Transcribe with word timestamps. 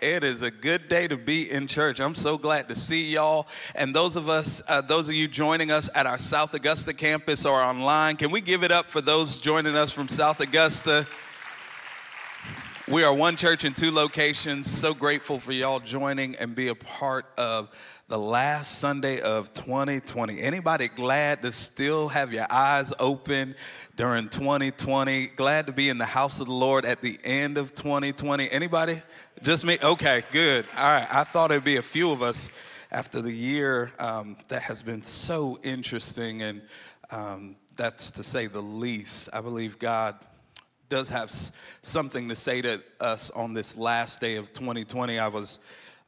It 0.00 0.24
is 0.24 0.40
a 0.40 0.50
good 0.50 0.88
day 0.88 1.08
to 1.08 1.18
be 1.18 1.50
in 1.50 1.66
church. 1.66 2.00
I'm 2.00 2.14
so 2.14 2.38
glad 2.38 2.70
to 2.70 2.74
see 2.74 3.12
y'all. 3.12 3.46
And 3.74 3.94
those 3.94 4.16
of 4.16 4.30
us, 4.30 4.62
uh, 4.66 4.80
those 4.80 5.10
of 5.10 5.14
you 5.14 5.28
joining 5.28 5.70
us 5.70 5.90
at 5.94 6.06
our 6.06 6.16
South 6.16 6.54
Augusta 6.54 6.94
campus 6.94 7.44
or 7.44 7.60
online, 7.60 8.16
can 8.16 8.30
we 8.30 8.40
give 8.40 8.64
it 8.64 8.72
up 8.72 8.86
for 8.86 9.02
those 9.02 9.36
joining 9.36 9.76
us 9.76 9.92
from 9.92 10.08
South 10.08 10.40
Augusta? 10.40 11.06
We 12.88 13.04
are 13.04 13.12
one 13.12 13.36
church 13.36 13.66
in 13.66 13.74
two 13.74 13.90
locations. 13.90 14.70
So 14.70 14.94
grateful 14.94 15.38
for 15.38 15.52
y'all 15.52 15.80
joining 15.80 16.34
and 16.36 16.54
be 16.54 16.68
a 16.68 16.74
part 16.74 17.26
of 17.36 17.68
the 18.08 18.18
last 18.18 18.78
Sunday 18.78 19.20
of 19.20 19.52
2020. 19.54 20.40
Anybody 20.40 20.88
glad 20.88 21.42
to 21.42 21.52
still 21.52 22.08
have 22.08 22.32
your 22.32 22.46
eyes 22.50 22.92
open 22.98 23.54
during 24.00 24.30
2020? 24.30 25.26
Glad 25.36 25.66
to 25.66 25.74
be 25.74 25.90
in 25.90 25.98
the 25.98 26.06
house 26.06 26.40
of 26.40 26.46
the 26.46 26.54
Lord 26.54 26.86
at 26.86 27.02
the 27.02 27.18
end 27.22 27.58
of 27.58 27.74
2020? 27.74 28.50
Anybody? 28.50 29.02
Just 29.42 29.66
me? 29.66 29.76
Okay, 29.82 30.22
good. 30.32 30.64
All 30.78 30.90
right. 30.90 31.06
I 31.12 31.22
thought 31.22 31.50
it'd 31.50 31.64
be 31.64 31.76
a 31.76 31.82
few 31.82 32.10
of 32.10 32.22
us 32.22 32.50
after 32.90 33.20
the 33.20 33.30
year 33.30 33.90
um, 33.98 34.38
that 34.48 34.62
has 34.62 34.80
been 34.80 35.02
so 35.02 35.58
interesting, 35.62 36.40
and 36.40 36.62
um, 37.10 37.56
that's 37.76 38.10
to 38.12 38.24
say 38.24 38.46
the 38.46 38.62
least. 38.62 39.28
I 39.34 39.42
believe 39.42 39.78
God 39.78 40.14
does 40.88 41.10
have 41.10 41.30
something 41.82 42.30
to 42.30 42.36
say 42.36 42.62
to 42.62 42.80
us 43.00 43.28
on 43.28 43.52
this 43.52 43.76
last 43.76 44.18
day 44.22 44.36
of 44.36 44.54
2020. 44.54 45.18
I 45.18 45.28
was 45.28 45.58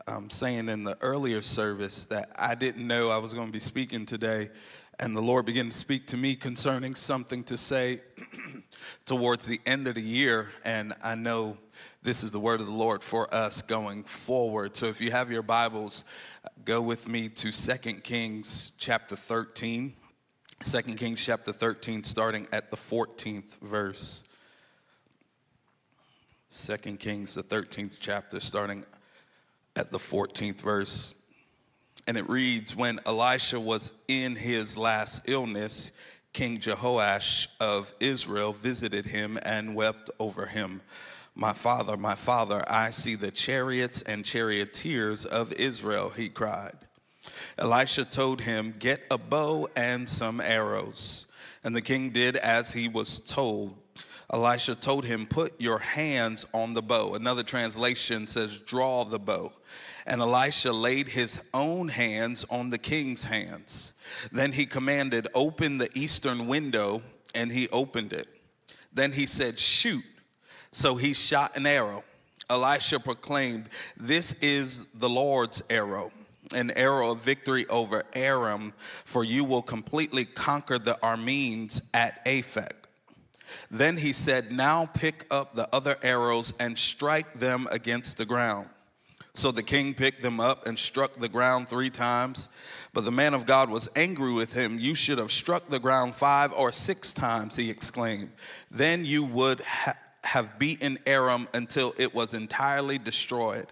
um, 0.07 0.31
saying 0.31 0.71
in 0.71 0.85
the 0.85 0.97
earlier 1.03 1.43
service 1.43 2.07
that 2.07 2.31
I 2.37 2.55
didn't 2.55 2.87
know 2.87 3.11
I 3.11 3.19
was 3.19 3.35
going 3.35 3.49
to 3.49 3.53
be 3.53 3.61
speaking 3.61 4.07
today, 4.07 4.49
and 4.99 5.17
the 5.17 5.23
Lord 5.23 5.47
began 5.47 5.71
to 5.71 5.77
speak 5.77 6.07
to 6.09 6.17
me 6.17 6.35
concerning 6.37 6.95
something 6.95 7.43
to 7.45 7.57
say 7.57 8.01
towards 9.05 9.47
the 9.47 9.61
end 9.67 9.87
of 9.87 9.95
the 9.95 10.03
year, 10.03 10.51
and 10.65 10.93
I 11.03 11.15
know 11.15 11.57
this 12.03 12.23
is 12.23 12.33
the 12.33 12.41
word 12.41 12.61
of 12.61 12.67
the 12.67 12.73
Lord 12.73 13.03
for 13.03 13.33
us 13.33 13.63
going 13.63 14.05
forward. 14.05 14.77
So 14.77 14.87
if 14.87 15.01
you 15.01 15.11
have 15.13 15.31
your 15.31 15.43
Bibles, 15.43 16.05
go 16.65 16.83
with 16.83 17.09
me 17.09 17.29
to 17.29 17.53
2 17.53 17.93
Kings 18.01 18.73
chapter 18.79 19.17
13. 19.17 19.93
2 20.63 20.83
Kings 20.95 21.25
chapter 21.25 21.53
13, 21.53 22.05
starting 22.05 22.47
at 22.53 22.71
the 22.71 22.77
14th 22.77 23.59
verse. 23.61 24.25
2 26.51 26.77
Kings, 26.97 27.35
the 27.35 27.43
13th 27.43 27.99
chapter, 27.99 28.39
starting 28.39 28.85
at 29.75 29.91
the 29.91 29.99
14th 29.99 30.61
verse. 30.61 31.22
And 32.07 32.17
it 32.17 32.29
reads 32.29 32.75
When 32.75 32.99
Elisha 33.07 33.61
was 33.61 33.93
in 34.09 34.37
his 34.37 34.77
last 34.77 35.29
illness, 35.29 35.93
King 36.33 36.59
Jehoash 36.59 37.49
of 37.61 37.93
Israel 38.01 38.53
visited 38.53 39.07
him 39.07 39.39
and 39.43 39.75
wept 39.75 40.11
over 40.19 40.47
him. 40.47 40.81
My 41.35 41.53
father, 41.53 41.97
my 41.97 42.15
father, 42.15 42.65
I 42.69 42.91
see 42.91 43.15
the 43.15 43.31
chariots 43.31 44.03
and 44.03 44.25
charioteers 44.25 45.25
of 45.25 45.53
Israel, 45.55 46.11
he 46.11 46.29
cried. 46.29 46.77
Elisha 47.59 48.05
told 48.05 48.41
him, 48.41 48.75
Get 48.79 49.03
a 49.11 49.19
bow 49.19 49.69
and 49.77 50.09
some 50.09 50.41
arrows. 50.41 51.27
And 51.65 51.77
the 51.77 51.83
king 51.83 52.11
did 52.11 52.37
as 52.37 52.73
he 52.73 52.89
was 52.89 53.21
told. 53.21 53.77
Elisha 54.33 54.75
told 54.75 55.05
him, 55.05 55.27
Put 55.27 55.61
your 55.61 55.79
hands 55.79 56.47
on 56.53 56.73
the 56.73 56.83
bow. 56.83 57.15
Another 57.15 57.43
translation 57.43 58.27
says, 58.27 58.59
Draw 58.59 59.05
the 59.05 59.19
bow. 59.19 59.53
And 60.07 60.21
Elisha 60.21 60.73
laid 60.73 61.09
his 61.09 61.41
own 61.55 61.89
hands 61.89 62.45
on 62.51 62.71
the 62.71 62.79
king's 62.79 63.25
hands. 63.25 63.95
Then 64.31 64.53
he 64.53 64.67
commanded, 64.67 65.29
Open 65.35 65.79
the 65.79 65.91
eastern 65.95 66.47
window, 66.47 67.03
and 67.35 67.53
he 67.53 67.69
opened 67.69 68.13
it. 68.13 68.29
Then 68.93 69.13
he 69.13 69.27
said, 69.27 69.59
Shoot. 69.59 70.05
So 70.71 70.97
he 70.97 71.13
shot 71.13 71.57
an 71.57 71.67
arrow. 71.67 72.05
Elisha 72.51 73.01
proclaimed, 73.01 73.69
This 73.97 74.33
is 74.43 74.87
the 74.93 75.09
Lord's 75.09 75.63
arrow 75.71 76.11
an 76.55 76.71
arrow 76.73 77.13
of 77.13 77.23
victory 77.23 77.67
over 77.69 78.05
Aram, 78.15 78.73
for 79.05 79.25
you 79.25 79.45
will 79.45 79.63
completely 79.63 80.25
conquer 80.25 80.79
the 80.79 80.99
Arameans 81.03 81.83
at 81.95 82.25
Aphek. 82.25 82.73
Then 83.71 83.97
he 83.99 84.13
said, 84.13 84.53
Now 84.53 84.87
pick 84.87 85.27
up 85.31 85.55
the 85.55 85.69
other 85.75 85.97
arrows 86.03 86.53
and 86.59 86.79
strike 86.79 87.35
them 87.35 87.69
against 87.71 88.17
the 88.19 88.25
ground. 88.25 88.69
So 89.35 89.51
the 89.51 89.63
king 89.63 89.95
picked 89.95 90.23
them 90.23 90.41
up 90.41 90.67
and 90.67 90.79
struck 90.79 91.19
the 91.19 91.29
ground 91.29 91.69
three 91.69 91.89
times. 91.89 92.49
But 92.93 93.05
the 93.05 93.13
man 93.13 93.33
of 93.33 93.47
God 93.47 93.71
was 93.71 93.89
angry 93.97 94.33
with 94.33 94.53
him. 94.53 94.79
You 94.79 94.95
should 94.95 95.19
have 95.19 95.33
struck 95.33 95.69
the 95.69 95.81
ground 95.81 96.15
five 96.15 96.53
or 96.53 96.71
six 96.71 97.15
times, 97.15 97.57
he 97.57 97.71
exclaimed. 97.71 98.31
Then 98.71 99.05
you 99.05 99.25
would 99.25 99.61
ha- 99.61 99.97
have 100.25 100.59
beaten 100.59 100.99
Aram 101.07 101.49
until 101.55 101.95
it 101.97 102.15
was 102.15 102.35
entirely 102.35 102.99
destroyed. 102.99 103.69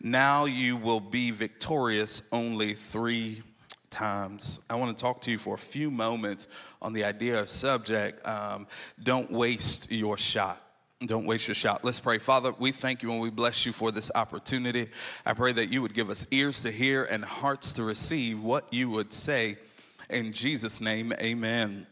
Now 0.00 0.44
you 0.44 0.76
will 0.76 1.00
be 1.00 1.30
victorious 1.32 2.22
only 2.32 2.74
three 2.74 3.42
times. 3.90 4.60
I 4.70 4.76
want 4.76 4.96
to 4.96 5.02
talk 5.02 5.20
to 5.22 5.30
you 5.30 5.38
for 5.38 5.56
a 5.56 5.58
few 5.58 5.90
moments 5.90 6.46
on 6.80 6.92
the 6.92 7.04
idea 7.04 7.40
of 7.40 7.50
subject 7.50 8.24
um, 8.26 8.68
don't 9.02 9.30
waste 9.30 9.90
your 9.90 10.16
shot. 10.16 10.69
Don't 11.06 11.24
waste 11.24 11.48
your 11.48 11.54
shot. 11.54 11.82
Let's 11.82 11.98
pray. 11.98 12.18
Father, 12.18 12.52
we 12.58 12.72
thank 12.72 13.02
you 13.02 13.10
and 13.10 13.22
we 13.22 13.30
bless 13.30 13.64
you 13.64 13.72
for 13.72 13.90
this 13.90 14.10
opportunity. 14.14 14.88
I 15.24 15.32
pray 15.32 15.50
that 15.52 15.70
you 15.70 15.80
would 15.80 15.94
give 15.94 16.10
us 16.10 16.26
ears 16.30 16.62
to 16.64 16.70
hear 16.70 17.04
and 17.04 17.24
hearts 17.24 17.72
to 17.74 17.84
receive 17.84 18.42
what 18.42 18.70
you 18.70 18.90
would 18.90 19.10
say. 19.14 19.56
In 20.10 20.34
Jesus' 20.34 20.78
name, 20.78 21.14
amen. 21.14 21.86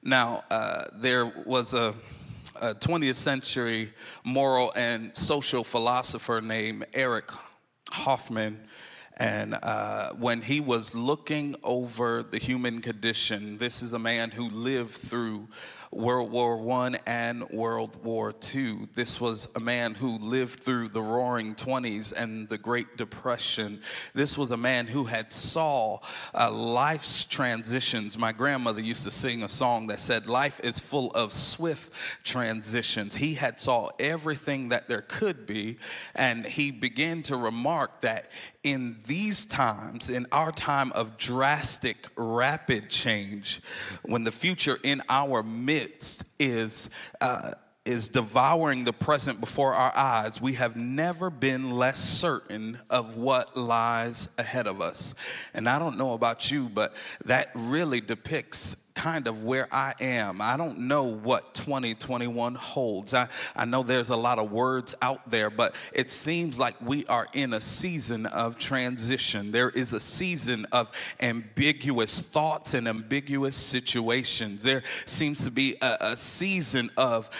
Now, 0.00 0.44
uh, 0.48 0.84
there 0.94 1.26
was 1.26 1.74
a, 1.74 1.92
a 2.60 2.72
20th 2.76 3.16
century 3.16 3.92
moral 4.22 4.72
and 4.76 5.16
social 5.16 5.64
philosopher 5.64 6.40
named 6.40 6.86
Eric 6.94 7.32
Hoffman 7.90 8.60
and 9.18 9.58
uh, 9.64 10.12
when 10.12 10.42
he 10.42 10.60
was 10.60 10.94
looking 10.94 11.56
over 11.64 12.22
the 12.22 12.38
human 12.38 12.80
condition, 12.80 13.58
this 13.58 13.82
is 13.82 13.92
a 13.92 13.98
man 13.98 14.30
who 14.30 14.48
lived 14.48 14.92
through 14.92 15.48
World 15.90 16.30
War 16.30 16.58
I 16.82 16.98
and 17.06 17.48
World 17.50 17.96
War 18.04 18.34
II. 18.54 18.88
This 18.94 19.20
was 19.20 19.48
a 19.56 19.60
man 19.60 19.94
who 19.94 20.18
lived 20.18 20.60
through 20.60 20.88
the 20.88 21.00
roaring 21.00 21.54
20s 21.54 22.12
and 22.12 22.48
the 22.48 22.58
Great 22.58 22.96
Depression. 22.96 23.80
This 24.14 24.36
was 24.36 24.50
a 24.50 24.56
man 24.56 24.86
who 24.86 25.04
had 25.04 25.32
saw 25.32 26.00
uh, 26.34 26.50
life's 26.52 27.24
transitions. 27.24 28.18
My 28.18 28.32
grandmother 28.32 28.82
used 28.82 29.04
to 29.04 29.10
sing 29.10 29.42
a 29.42 29.48
song 29.48 29.86
that 29.86 30.00
said, 30.00 30.28
life 30.28 30.60
is 30.62 30.78
full 30.78 31.10
of 31.12 31.32
swift 31.32 31.92
transitions. 32.22 33.16
He 33.16 33.34
had 33.34 33.58
saw 33.58 33.88
everything 33.98 34.68
that 34.68 34.88
there 34.88 35.02
could 35.02 35.46
be, 35.46 35.78
and 36.14 36.44
he 36.44 36.70
began 36.70 37.22
to 37.24 37.36
remark 37.36 38.02
that 38.02 38.30
in 38.62 38.98
these 39.06 39.46
times, 39.46 40.10
in 40.10 40.26
our 40.32 40.52
time 40.52 40.92
of 40.92 41.16
drastic, 41.16 41.96
rapid 42.16 42.90
change, 42.90 43.62
when 44.02 44.24
the 44.24 44.32
future 44.32 44.76
in 44.82 45.00
our 45.08 45.42
midst 45.42 45.77
is 46.38 46.90
uh, 47.20 47.52
is 47.88 48.10
devouring 48.10 48.84
the 48.84 48.92
present 48.92 49.40
before 49.40 49.72
our 49.72 49.92
eyes, 49.96 50.42
we 50.42 50.52
have 50.52 50.76
never 50.76 51.30
been 51.30 51.70
less 51.70 51.98
certain 51.98 52.78
of 52.90 53.16
what 53.16 53.56
lies 53.56 54.28
ahead 54.36 54.66
of 54.66 54.82
us. 54.82 55.14
And 55.54 55.66
I 55.66 55.78
don't 55.78 55.96
know 55.96 56.12
about 56.12 56.50
you, 56.50 56.68
but 56.68 56.94
that 57.24 57.48
really 57.54 58.02
depicts 58.02 58.76
kind 58.98 59.28
of 59.28 59.44
where 59.44 59.68
I 59.70 59.94
am. 60.00 60.42
I 60.42 60.56
don't 60.56 60.80
know 60.80 61.04
what 61.04 61.54
2021 61.54 62.56
holds. 62.56 63.14
I, 63.14 63.28
I 63.54 63.64
know 63.64 63.84
there's 63.84 64.08
a 64.08 64.16
lot 64.16 64.40
of 64.40 64.50
words 64.50 64.96
out 65.00 65.30
there, 65.30 65.50
but 65.50 65.76
it 65.92 66.10
seems 66.10 66.58
like 66.58 66.74
we 66.82 67.06
are 67.06 67.28
in 67.32 67.52
a 67.52 67.60
season 67.60 68.26
of 68.26 68.58
transition. 68.58 69.52
There 69.52 69.70
is 69.70 69.92
a 69.92 70.00
season 70.00 70.66
of 70.72 70.90
ambiguous 71.20 72.20
thoughts 72.20 72.74
and 72.74 72.88
ambiguous 72.88 73.54
situations. 73.54 74.64
There 74.64 74.82
seems 75.06 75.44
to 75.44 75.52
be 75.52 75.76
a, 75.80 75.96
a 76.00 76.16
season 76.16 76.90
of 76.96 77.30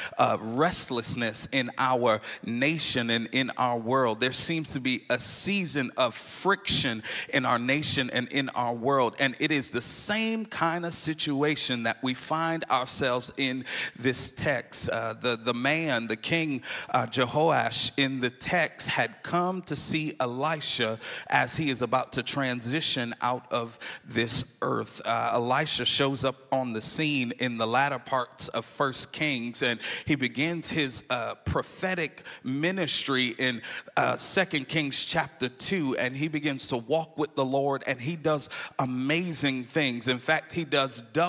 restlessness 0.40 1.48
in 1.50 1.72
our 1.76 2.20
nation 2.44 3.10
and 3.10 3.28
in 3.32 3.50
our 3.56 3.78
world. 3.78 4.20
There 4.20 4.30
seems 4.30 4.74
to 4.74 4.80
be 4.80 5.02
a 5.10 5.18
season 5.18 5.90
of 5.96 6.14
friction 6.14 7.02
in 7.30 7.44
our 7.44 7.58
nation 7.58 8.10
and 8.12 8.28
in 8.28 8.48
our 8.50 8.74
world. 8.74 9.16
And 9.18 9.34
it 9.40 9.50
is 9.50 9.72
the 9.72 9.82
same 9.82 10.46
kind 10.46 10.86
of 10.86 10.94
situation 10.94 11.47
that 11.48 11.96
we 12.02 12.12
find 12.12 12.64
ourselves 12.70 13.30
in 13.36 13.64
this 13.98 14.30
text. 14.32 14.90
Uh, 14.90 15.14
the, 15.14 15.36
the 15.36 15.54
man, 15.54 16.06
the 16.06 16.16
king 16.16 16.62
uh, 16.90 17.06
Jehoash 17.06 17.92
in 17.96 18.20
the 18.20 18.30
text, 18.30 18.88
had 18.88 19.22
come 19.22 19.62
to 19.62 19.76
see 19.76 20.14
Elisha 20.20 20.98
as 21.28 21.56
he 21.56 21.70
is 21.70 21.80
about 21.80 22.12
to 22.12 22.22
transition 22.22 23.14
out 23.22 23.50
of 23.50 23.78
this 24.04 24.58
earth. 24.60 25.00
Uh, 25.04 25.30
Elisha 25.34 25.84
shows 25.84 26.24
up 26.24 26.36
on 26.52 26.72
the 26.72 26.82
scene 26.82 27.32
in 27.38 27.56
the 27.56 27.66
latter 27.66 27.98
parts 27.98 28.48
of 28.48 28.64
First 28.64 29.12
Kings, 29.12 29.62
and 29.62 29.80
he 30.04 30.16
begins 30.16 30.68
his 30.68 31.02
uh, 31.08 31.34
prophetic 31.44 32.24
ministry 32.44 33.34
in 33.38 33.62
uh, 33.96 34.16
Second 34.16 34.68
Kings 34.68 35.04
chapter 35.04 35.48
two, 35.48 35.96
and 35.98 36.16
he 36.16 36.28
begins 36.28 36.68
to 36.68 36.76
walk 36.76 37.16
with 37.16 37.34
the 37.36 37.44
Lord, 37.44 37.84
and 37.86 38.00
he 38.00 38.16
does 38.16 38.48
amazing 38.78 39.64
things. 39.64 40.08
In 40.08 40.18
fact, 40.18 40.52
he 40.52 40.64
does 40.64 41.00
double 41.12 41.27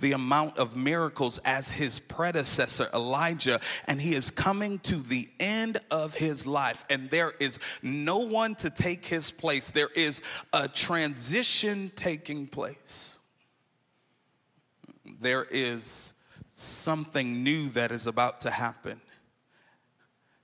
the 0.00 0.12
amount 0.12 0.58
of 0.58 0.76
miracles 0.76 1.38
as 1.44 1.70
his 1.70 1.98
predecessor 1.98 2.88
Elijah, 2.92 3.60
and 3.86 4.00
he 4.00 4.14
is 4.14 4.30
coming 4.30 4.78
to 4.80 4.96
the 4.96 5.28
end 5.40 5.78
of 5.90 6.14
his 6.14 6.46
life, 6.46 6.84
and 6.90 7.10
there 7.10 7.32
is 7.40 7.58
no 7.82 8.18
one 8.18 8.54
to 8.56 8.70
take 8.70 9.06
his 9.06 9.30
place. 9.30 9.70
There 9.70 9.90
is 9.94 10.20
a 10.52 10.68
transition 10.68 11.90
taking 11.94 12.46
place. 12.46 13.16
There 15.20 15.46
is 15.50 16.12
something 16.52 17.42
new 17.42 17.68
that 17.70 17.92
is 17.92 18.06
about 18.06 18.42
to 18.42 18.50
happen. 18.50 19.00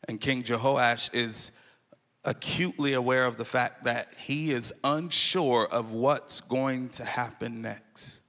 And 0.08 0.20
King 0.20 0.42
Jehoash 0.42 1.14
is 1.14 1.52
acutely 2.24 2.92
aware 2.92 3.24
of 3.24 3.36
the 3.36 3.44
fact 3.44 3.84
that 3.84 4.08
he 4.16 4.52
is 4.52 4.72
unsure 4.84 5.66
of 5.66 5.92
what's 5.92 6.40
going 6.40 6.88
to 6.90 7.04
happen 7.04 7.62
next. 7.62 8.21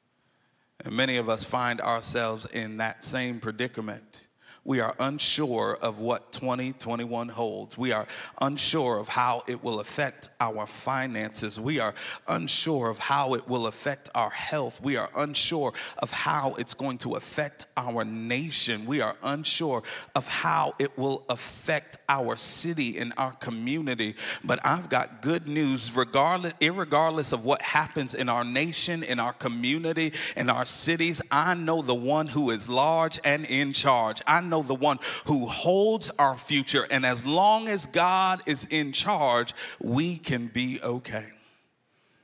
And 0.84 0.96
many 0.96 1.18
of 1.18 1.30
us 1.30 1.44
find 1.44 1.80
ourselves 1.80 2.46
in 2.46 2.78
that 2.78 3.04
same 3.04 3.40
predicament. 3.40 4.23
We 4.66 4.80
are 4.80 4.96
unsure 4.98 5.78
of 5.82 6.00
what 6.00 6.32
2021 6.32 7.28
holds. 7.28 7.78
We 7.78 7.92
are 7.92 8.08
unsure 8.40 8.98
of 8.98 9.10
how 9.10 9.44
it 9.46 9.62
will 9.62 9.82
affect 9.82 10.30
our 10.40 10.66
finances. 10.66 11.60
We 11.60 11.82
are 11.82 11.94
unsure 12.30 12.90
of 12.90 12.98
how 12.98 13.34
it 13.34 13.50
will 13.50 13.68
affect 13.68 14.10
our 14.16 14.30
health. 14.30 14.82
We 14.82 14.96
are 14.96 15.10
unsure 15.18 15.74
of 16.00 16.12
how 16.12 16.56
it's 16.58 16.74
going 16.74 17.00
to 17.00 17.16
affect 17.16 17.66
our 17.76 18.06
nation. 18.06 18.86
We 18.86 19.02
are 19.02 19.18
unsure 19.22 19.84
of 20.16 20.30
how 20.30 20.76
it 20.80 20.98
will 20.98 21.26
affect 21.28 21.98
our 22.08 22.38
city 22.38 22.98
and 23.00 23.12
our 23.18 23.34
community. 23.34 24.16
But 24.46 24.60
I've 24.64 24.90
got 24.90 25.22
good 25.22 25.46
news, 25.46 25.94
regardless, 25.94 26.54
regardless 26.62 27.34
of 27.34 27.44
what 27.44 27.62
happens 27.62 28.14
in 28.14 28.30
our 28.30 28.46
nation, 28.46 29.04
in 29.04 29.20
our 29.20 29.34
community, 29.34 30.14
in 30.38 30.50
our 30.50 30.64
cities, 30.64 31.22
I 31.32 31.54
know 31.54 31.82
the 31.82 31.94
one 31.94 32.28
who 32.28 32.50
is 32.52 32.70
large 32.70 33.20
and 33.26 33.46
in 33.46 33.74
charge. 33.74 34.22
I 34.26 34.40
know 34.40 34.53
the 34.62 34.76
one 34.76 35.00
who 35.26 35.48
holds 35.48 36.12
our 36.20 36.38
future. 36.38 36.86
And 36.92 37.06
as 37.06 37.26
long 37.26 37.68
as 37.68 37.86
God 37.86 38.42
is 38.46 38.68
in 38.70 38.92
charge, 38.92 39.54
we 39.80 40.18
can 40.18 40.48
be 40.48 40.80
okay. 40.84 41.26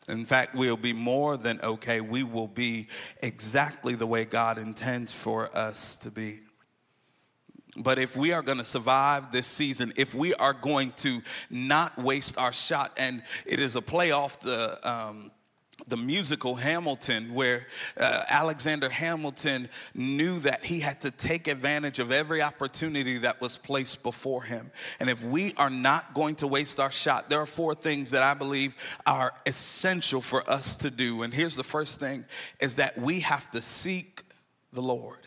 In 0.07 0.25
fact, 0.25 0.55
we'll 0.55 0.77
be 0.77 0.93
more 0.93 1.37
than 1.37 1.61
okay. 1.61 2.01
We 2.01 2.23
will 2.23 2.47
be 2.47 2.87
exactly 3.21 3.95
the 3.95 4.07
way 4.07 4.25
God 4.25 4.57
intends 4.57 5.13
for 5.13 5.55
us 5.55 5.95
to 5.97 6.11
be. 6.11 6.39
But 7.77 7.99
if 7.99 8.17
we 8.17 8.33
are 8.33 8.41
going 8.41 8.57
to 8.57 8.65
survive 8.65 9.31
this 9.31 9.45
season, 9.45 9.93
if 9.95 10.15
we 10.15 10.33
are 10.33 10.53
going 10.53 10.91
to 10.97 11.21
not 11.51 11.97
waste 11.97 12.37
our 12.37 12.51
shot, 12.51 12.91
and 12.97 13.21
it 13.45 13.59
is 13.59 13.75
a 13.75 13.81
play 13.81 14.11
off 14.11 14.39
the 14.41 14.79
um, 14.83 15.31
the 15.87 15.97
musical 15.97 16.55
Hamilton, 16.55 17.33
where 17.33 17.67
uh, 17.97 18.23
Alexander 18.29 18.89
Hamilton 18.89 19.69
knew 19.93 20.39
that 20.39 20.65
he 20.65 20.79
had 20.79 21.01
to 21.01 21.11
take 21.11 21.47
advantage 21.47 21.99
of 21.99 22.11
every 22.11 22.41
opportunity 22.41 23.17
that 23.19 23.41
was 23.41 23.57
placed 23.57 24.03
before 24.03 24.43
him. 24.43 24.71
And 24.99 25.09
if 25.09 25.23
we 25.23 25.53
are 25.57 25.69
not 25.69 26.13
going 26.13 26.35
to 26.35 26.47
waste 26.47 26.79
our 26.79 26.91
shot, 26.91 27.29
there 27.29 27.39
are 27.39 27.45
four 27.45 27.75
things 27.75 28.11
that 28.11 28.23
I 28.23 28.33
believe 28.33 28.75
are 29.05 29.33
essential 29.45 30.21
for 30.21 30.47
us 30.49 30.77
to 30.77 30.89
do. 30.89 31.23
And 31.23 31.33
here's 31.33 31.55
the 31.55 31.63
first 31.63 31.99
thing 31.99 32.25
is 32.59 32.75
that 32.75 32.97
we 32.97 33.21
have 33.21 33.49
to 33.51 33.61
seek 33.61 34.23
the 34.73 34.81
Lord. 34.81 35.17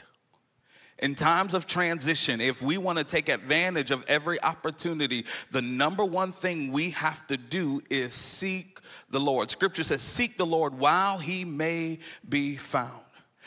In 0.99 1.17
times 1.17 1.53
of 1.53 1.67
transition, 1.67 2.41
if 2.41 2.63
we 2.63 2.79
want 2.79 2.97
to 2.97 3.05
take 3.05 3.29
advantage 3.29 3.91
of 3.91 4.05
every 4.07 4.41
opportunity, 4.41 5.27
the 5.51 5.61
number 5.61 6.05
one 6.05 6.31
thing 6.31 6.71
we 6.71 6.91
have 6.91 7.27
to 7.27 7.37
do 7.37 7.83
is 7.91 8.15
seek 8.15 8.72
the 9.13 9.21
Lord. 9.21 9.51
Scripture 9.51 9.85
says, 9.85 10.03
Seek 10.03 10.37
the 10.37 10.47
Lord 10.47 10.79
while 10.79 11.19
he 11.19 11.45
may 11.45 12.01
be 12.29 12.57
found. 12.57 13.05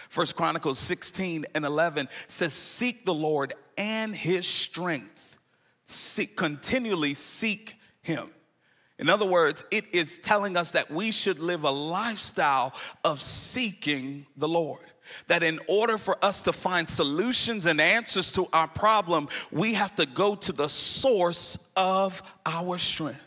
First 0.10 0.36
Chronicles 0.36 0.80
16 0.80 1.46
and 1.54 1.66
11 1.66 2.08
says, 2.28 2.54
Seek 2.54 3.04
the 3.04 3.14
Lord 3.14 3.54
and 3.78 4.16
his 4.16 4.48
strength. 4.48 5.38
Seek, 5.88 6.38
continually 6.38 7.14
seek 7.14 7.76
him. 8.02 8.30
In 8.98 9.10
other 9.10 9.26
words, 9.26 9.66
it 9.72 9.84
is 9.92 10.20
telling 10.20 10.56
us 10.56 10.72
that 10.72 10.90
we 10.90 11.12
should 11.12 11.40
live 11.40 11.64
a 11.64 11.72
lifestyle 11.72 12.74
of 13.04 13.22
seeking 13.22 14.26
the 14.38 14.48
Lord 14.48 14.80
that 15.28 15.44
in 15.44 15.60
order 15.68 15.98
for 15.98 16.18
us 16.24 16.42
to 16.44 16.54
find 16.54 16.88
solutions 16.88 17.66
and 17.66 17.80
answers 17.80 18.32
to 18.34 18.48
our 18.54 18.68
problem, 18.68 19.28
we 19.52 19.74
have 19.74 19.96
to 19.96 20.06
go 20.06 20.36
to 20.36 20.52
the 20.52 20.68
source 20.68 21.72
of 21.76 22.22
our 22.46 22.78
strength. 22.78 23.25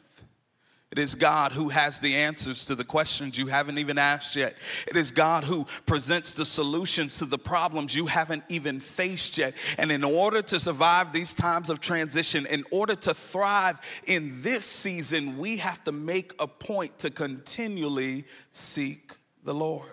It 0.91 0.99
is 0.99 1.15
God 1.15 1.53
who 1.53 1.69
has 1.69 2.01
the 2.01 2.17
answers 2.17 2.65
to 2.65 2.75
the 2.75 2.85
questions 2.85 3.37
you 3.37 3.49
haven't 3.49 3.77
even 3.77 3.99
asked 3.99 4.35
yet. 4.35 4.55
It 4.87 4.97
is 4.97 5.13
God 5.13 5.45
who 5.45 5.67
presents 5.85 6.33
the 6.33 6.47
solutions 6.47 7.19
to 7.19 7.27
the 7.27 7.37
problems 7.37 7.95
you 7.95 8.07
haven't 8.07 8.45
even 8.49 8.81
faced 8.81 9.37
yet. 9.37 9.53
And 9.77 9.93
in 9.93 10.03
order 10.03 10.41
to 10.41 10.59
survive 10.59 11.13
these 11.13 11.35
times 11.35 11.69
of 11.69 11.81
transition, 11.81 12.47
in 12.47 12.65
order 12.71 12.95
to 12.97 13.13
thrive 13.13 13.79
in 14.07 14.41
this 14.41 14.65
season, 14.65 15.37
we 15.37 15.59
have 15.59 15.85
to 15.85 15.93
make 15.93 16.33
a 16.39 16.49
point 16.49 16.99
to 17.01 17.11
continually 17.11 18.25
seek 18.51 19.13
the 19.45 19.55
Lord. 19.55 19.93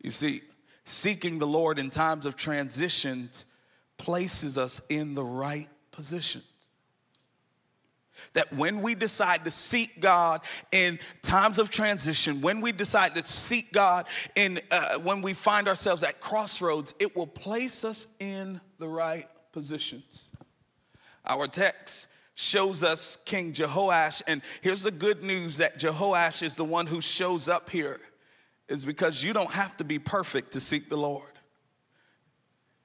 You 0.00 0.12
see, 0.12 0.42
seeking 0.84 1.40
the 1.40 1.48
Lord 1.48 1.80
in 1.80 1.90
times 1.90 2.26
of 2.26 2.36
transitions 2.36 3.44
places 3.98 4.56
us 4.56 4.80
in 4.88 5.14
the 5.14 5.24
right 5.24 5.68
position. 5.90 6.42
That 8.34 8.52
when 8.52 8.80
we 8.80 8.94
decide 8.94 9.44
to 9.44 9.50
seek 9.50 10.00
God 10.00 10.42
in 10.70 11.00
times 11.20 11.58
of 11.58 11.68
transition, 11.68 12.40
when 12.40 12.60
we 12.60 12.70
decide 12.70 13.14
to 13.16 13.26
seek 13.26 13.72
God 13.72 14.06
in 14.36 14.60
uh, 14.70 14.98
when 14.98 15.20
we 15.20 15.34
find 15.34 15.66
ourselves 15.66 16.02
at 16.02 16.20
crossroads, 16.20 16.94
it 17.00 17.16
will 17.16 17.26
place 17.26 17.84
us 17.84 18.06
in 18.20 18.60
the 18.78 18.88
right 18.88 19.26
positions. 19.52 20.30
Our 21.26 21.46
text 21.48 22.08
shows 22.34 22.82
us 22.82 23.16
King 23.24 23.52
Jehoash, 23.52 24.22
and 24.26 24.42
here's 24.62 24.82
the 24.82 24.90
good 24.90 25.22
news 25.22 25.58
that 25.58 25.78
Jehoash 25.78 26.42
is 26.42 26.56
the 26.56 26.64
one 26.64 26.86
who 26.86 27.00
shows 27.00 27.48
up 27.48 27.68
here 27.68 28.00
is 28.68 28.84
because 28.84 29.22
you 29.22 29.32
don't 29.32 29.50
have 29.50 29.76
to 29.76 29.84
be 29.84 29.98
perfect 29.98 30.52
to 30.52 30.60
seek 30.60 30.88
the 30.88 30.96
Lord. 30.96 31.29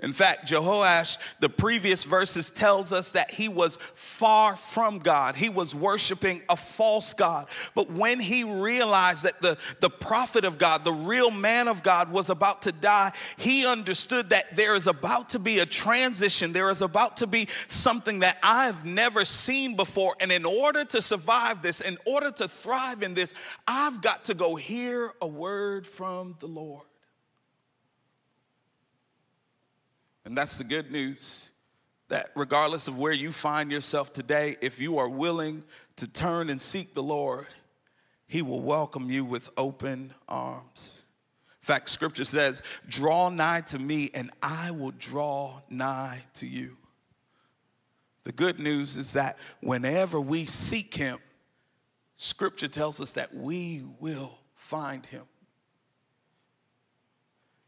In 0.02 0.12
fact, 0.12 0.46
Jehoash, 0.50 1.18
the 1.40 1.48
previous 1.48 2.04
verses 2.04 2.52
tells 2.52 2.92
us 2.92 3.14
that 3.14 3.32
he 3.32 3.48
was 3.48 3.78
far 3.94 4.58
from 4.58 5.00
God. 5.00 5.38
He 5.38 5.48
was 5.48 5.74
worshiping 5.74 6.44
a 6.50 6.58
false 6.58 7.14
God. 7.14 7.48
But 7.76 7.90
when 7.90 8.20
he 8.20 8.44
realized 8.44 9.24
that 9.24 9.42
the, 9.42 9.58
the 9.80 9.90
prophet 9.90 10.44
of 10.44 10.58
God, 10.58 10.84
the 10.84 10.92
real 10.92 11.32
man 11.32 11.70
of 11.70 11.82
God, 11.82 12.12
was 12.12 12.30
about 12.30 12.64
to 12.64 12.74
die, 12.74 13.14
he 13.38 13.66
understood 13.66 14.32
that 14.32 14.54
there 14.58 14.76
is 14.76 14.88
about 14.88 15.30
to 15.30 15.40
be 15.40 15.60
a 15.60 15.66
transition. 15.66 16.52
There 16.52 16.70
is 16.70 16.82
about 16.82 17.18
to 17.18 17.28
be 17.28 17.48
something 17.70 18.20
that 18.20 18.38
I've 18.44 18.84
never 18.84 19.24
seen 19.24 19.78
before. 19.78 20.18
And 20.20 20.30
in 20.30 20.44
order 20.44 20.84
to 20.84 21.02
survive 21.02 21.62
this, 21.62 21.80
in 21.80 21.98
order 22.04 22.32
to 22.32 22.50
thrive 22.50 23.02
in 23.02 23.14
this, 23.14 23.34
I've 23.66 24.02
got 24.02 24.26
to 24.26 24.34
go 24.34 24.58
hear 24.58 25.14
a 25.22 25.28
word 25.28 25.88
from 25.88 26.36
the 26.42 26.48
Lord. 26.48 26.84
And 30.26 30.36
that's 30.36 30.58
the 30.58 30.64
good 30.64 30.92
news 30.92 31.50
that 32.10 32.30
regardless 32.36 32.88
of 32.88 32.98
where 32.98 33.14
you 33.14 33.32
find 33.32 33.72
yourself 33.72 34.12
today, 34.12 34.58
if 34.62 34.80
you 34.80 34.98
are 34.98 35.10
willing 35.10 35.64
to 35.98 36.08
turn 36.08 36.50
and 36.50 36.62
seek 36.62 36.94
the 36.94 37.04
Lord, 37.04 37.48
He 38.28 38.42
will 38.42 38.62
welcome 38.62 39.10
you 39.10 39.24
with 39.24 39.50
open 39.56 40.14
arms. 40.28 41.04
In 41.62 41.66
fact, 41.66 41.90
scripture 41.90 42.26
says, 42.26 42.62
Draw 42.88 43.30
nigh 43.30 43.62
to 43.62 43.80
me, 43.80 44.12
and 44.14 44.32
I 44.42 44.72
will 44.72 44.92
draw 44.92 45.62
nigh 45.70 46.22
to 46.36 46.48
you. 46.48 46.78
The 48.24 48.32
good 48.32 48.60
news 48.60 48.98
is 48.98 49.14
that 49.14 49.38
whenever 49.62 50.20
we 50.20 50.46
seek 50.46 50.96
Him, 50.96 51.20
scripture 52.18 52.68
tells 52.68 53.00
us 53.00 53.14
that 53.14 53.34
we 53.34 53.84
will 54.00 54.40
find 54.56 55.06
Him. 55.06 55.24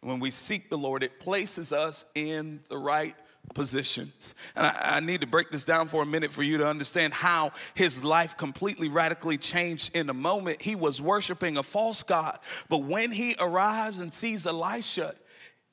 When 0.01 0.19
we 0.19 0.31
seek 0.31 0.69
the 0.69 0.77
Lord, 0.77 1.03
it 1.03 1.19
places 1.19 1.73
us 1.73 2.05
in 2.15 2.61
the 2.69 2.77
right 2.77 3.15
positions. 3.53 4.35
And 4.55 4.65
I, 4.65 4.97
I, 4.97 4.99
need 4.99 5.21
to 5.21 5.27
break 5.27 5.49
this 5.49 5.65
down 5.65 5.87
for 5.87 6.03
a 6.03 6.05
minute 6.05 6.31
for 6.31 6.43
you 6.43 6.57
to 6.57 6.67
understand 6.67 7.13
how 7.13 7.51
his 7.75 8.03
life 8.03 8.35
completely 8.35 8.89
radically 8.89 9.37
changed 9.37 9.95
in 9.95 10.09
a 10.09 10.13
moment. 10.13 10.61
He 10.61 10.75
was 10.75 11.01
worshiping 11.01 11.57
a 11.57 11.63
false 11.63 12.03
God, 12.03 12.39
but 12.69 12.83
when 12.83 13.11
he 13.11 13.35
arrives 13.39 13.99
and 13.99 14.11
sees 14.11 14.45
Elisha, 14.45 15.15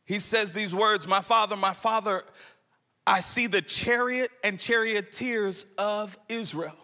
he 0.05 0.19
says 0.19 0.53
these 0.53 0.75
words 0.75 1.09
My 1.09 1.21
father, 1.21 1.57
my 1.57 1.73
father, 1.73 2.23
I 3.07 3.21
see 3.21 3.47
the 3.47 3.61
chariot 3.61 4.31
and 4.43 4.59
charioteers 4.59 5.67
of 5.77 6.17
Israel. 6.29 6.77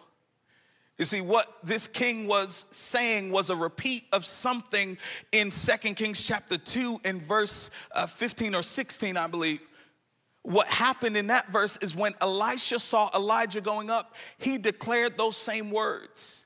You 1.01 1.05
see, 1.05 1.21
what 1.21 1.51
this 1.63 1.87
king 1.87 2.27
was 2.27 2.63
saying 2.69 3.31
was 3.31 3.49
a 3.49 3.55
repeat 3.55 4.03
of 4.11 4.23
something 4.23 4.99
in 5.31 5.49
Second 5.49 5.95
Kings 5.95 6.21
chapter 6.21 6.59
2 6.59 7.01
in 7.03 7.19
verse 7.19 7.71
uh, 7.95 8.05
15 8.05 8.53
or 8.53 8.61
16, 8.61 9.17
I 9.17 9.25
believe. 9.25 9.61
What 10.43 10.67
happened 10.67 11.17
in 11.17 11.25
that 11.25 11.51
verse 11.51 11.75
is 11.81 11.95
when 11.95 12.13
Elisha 12.21 12.77
saw 12.77 13.09
Elijah 13.15 13.61
going 13.61 13.89
up, 13.89 14.13
he 14.37 14.59
declared 14.59 15.17
those 15.17 15.37
same 15.37 15.71
words. 15.71 16.40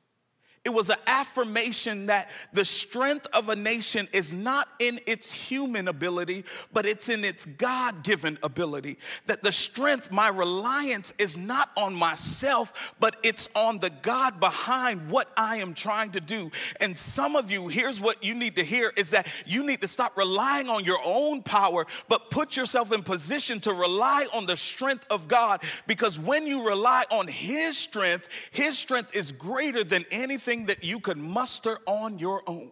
It 0.65 0.73
was 0.73 0.89
an 0.89 0.97
affirmation 1.05 2.07
that 2.07 2.31
the 2.51 2.65
strength 2.65 3.27
of 3.33 3.49
a 3.49 3.55
nation 3.55 4.07
is 4.11 4.33
not 4.33 4.67
in 4.79 4.99
its 5.05 5.31
human 5.31 5.87
ability, 5.87 6.43
but 6.73 6.87
it's 6.87 7.07
in 7.07 7.23
its 7.23 7.45
God 7.45 8.03
given 8.03 8.39
ability. 8.41 8.97
That 9.27 9.43
the 9.43 9.51
strength, 9.51 10.11
my 10.11 10.29
reliance 10.29 11.13
is 11.19 11.37
not 11.37 11.69
on 11.77 11.93
myself, 11.93 12.95
but 12.99 13.15
it's 13.21 13.47
on 13.55 13.77
the 13.77 13.91
God 13.91 14.39
behind 14.39 15.11
what 15.11 15.31
I 15.37 15.57
am 15.57 15.75
trying 15.75 16.09
to 16.13 16.19
do. 16.19 16.49
And 16.81 16.97
some 16.97 17.35
of 17.35 17.51
you, 17.51 17.67
here's 17.67 18.01
what 18.01 18.23
you 18.23 18.33
need 18.33 18.55
to 18.55 18.63
hear 18.63 18.91
is 18.97 19.11
that 19.11 19.27
you 19.45 19.63
need 19.63 19.83
to 19.83 19.87
stop 19.87 20.17
relying 20.17 20.67
on 20.67 20.83
your 20.83 20.99
own 21.05 21.43
power, 21.43 21.85
but 22.09 22.31
put 22.31 22.57
yourself 22.57 22.91
in 22.91 23.03
position 23.03 23.59
to 23.59 23.71
rely 23.71 24.25
on 24.33 24.47
the 24.47 24.57
strength 24.57 25.05
of 25.11 25.27
God. 25.27 25.61
Because 25.85 26.17
when 26.17 26.47
you 26.47 26.67
rely 26.67 27.03
on 27.11 27.27
His 27.27 27.77
strength, 27.77 28.29
His 28.49 28.79
strength 28.79 29.15
is 29.15 29.31
greater 29.31 29.83
than 29.83 30.05
anything 30.09 30.54
anything 30.55 30.67
that 30.67 30.83
you 30.83 30.99
could 30.99 31.17
muster 31.17 31.77
on 31.85 32.19
your 32.19 32.41
own. 32.47 32.71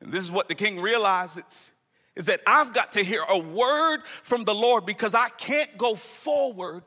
And 0.00 0.12
this 0.12 0.22
is 0.22 0.30
what 0.30 0.48
the 0.48 0.54
king 0.54 0.80
realizes 0.80 1.70
is 2.14 2.26
that 2.26 2.40
I've 2.46 2.74
got 2.74 2.92
to 2.92 3.02
hear 3.02 3.22
a 3.28 3.38
word 3.38 4.00
from 4.22 4.44
the 4.44 4.54
Lord 4.54 4.84
because 4.84 5.14
I 5.14 5.28
can't 5.38 5.78
go 5.78 5.94
forward 5.94 6.82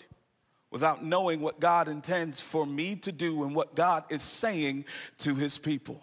without 0.70 1.04
knowing 1.04 1.42
what 1.42 1.60
God 1.60 1.88
intends 1.88 2.40
for 2.40 2.66
me 2.66 2.96
to 2.98 3.12
do 3.12 3.44
and 3.44 3.56
what 3.56 3.74
God 3.76 4.04
is 4.10 4.22
saying 4.22 4.86
to 5.20 5.34
his 5.34 5.58
people. 5.58 6.00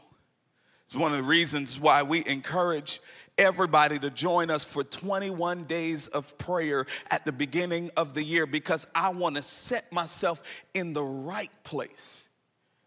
It's 0.86 0.96
one 0.96 1.12
of 1.12 1.18
the 1.18 1.22
reasons 1.22 1.78
why 1.78 2.02
we 2.02 2.24
encourage 2.26 3.00
everybody 3.38 3.98
to 3.98 4.10
join 4.10 4.50
us 4.50 4.64
for 4.64 4.82
21 4.82 5.64
days 5.64 6.08
of 6.08 6.36
prayer 6.36 6.86
at 7.10 7.24
the 7.24 7.32
beginning 7.32 7.90
of 7.96 8.14
the 8.14 8.24
year 8.24 8.46
because 8.46 8.86
I 8.94 9.10
want 9.10 9.36
to 9.36 9.42
set 9.42 9.92
myself 9.92 10.42
in 10.74 10.94
the 10.94 11.04
right 11.04 11.50
place 11.62 12.28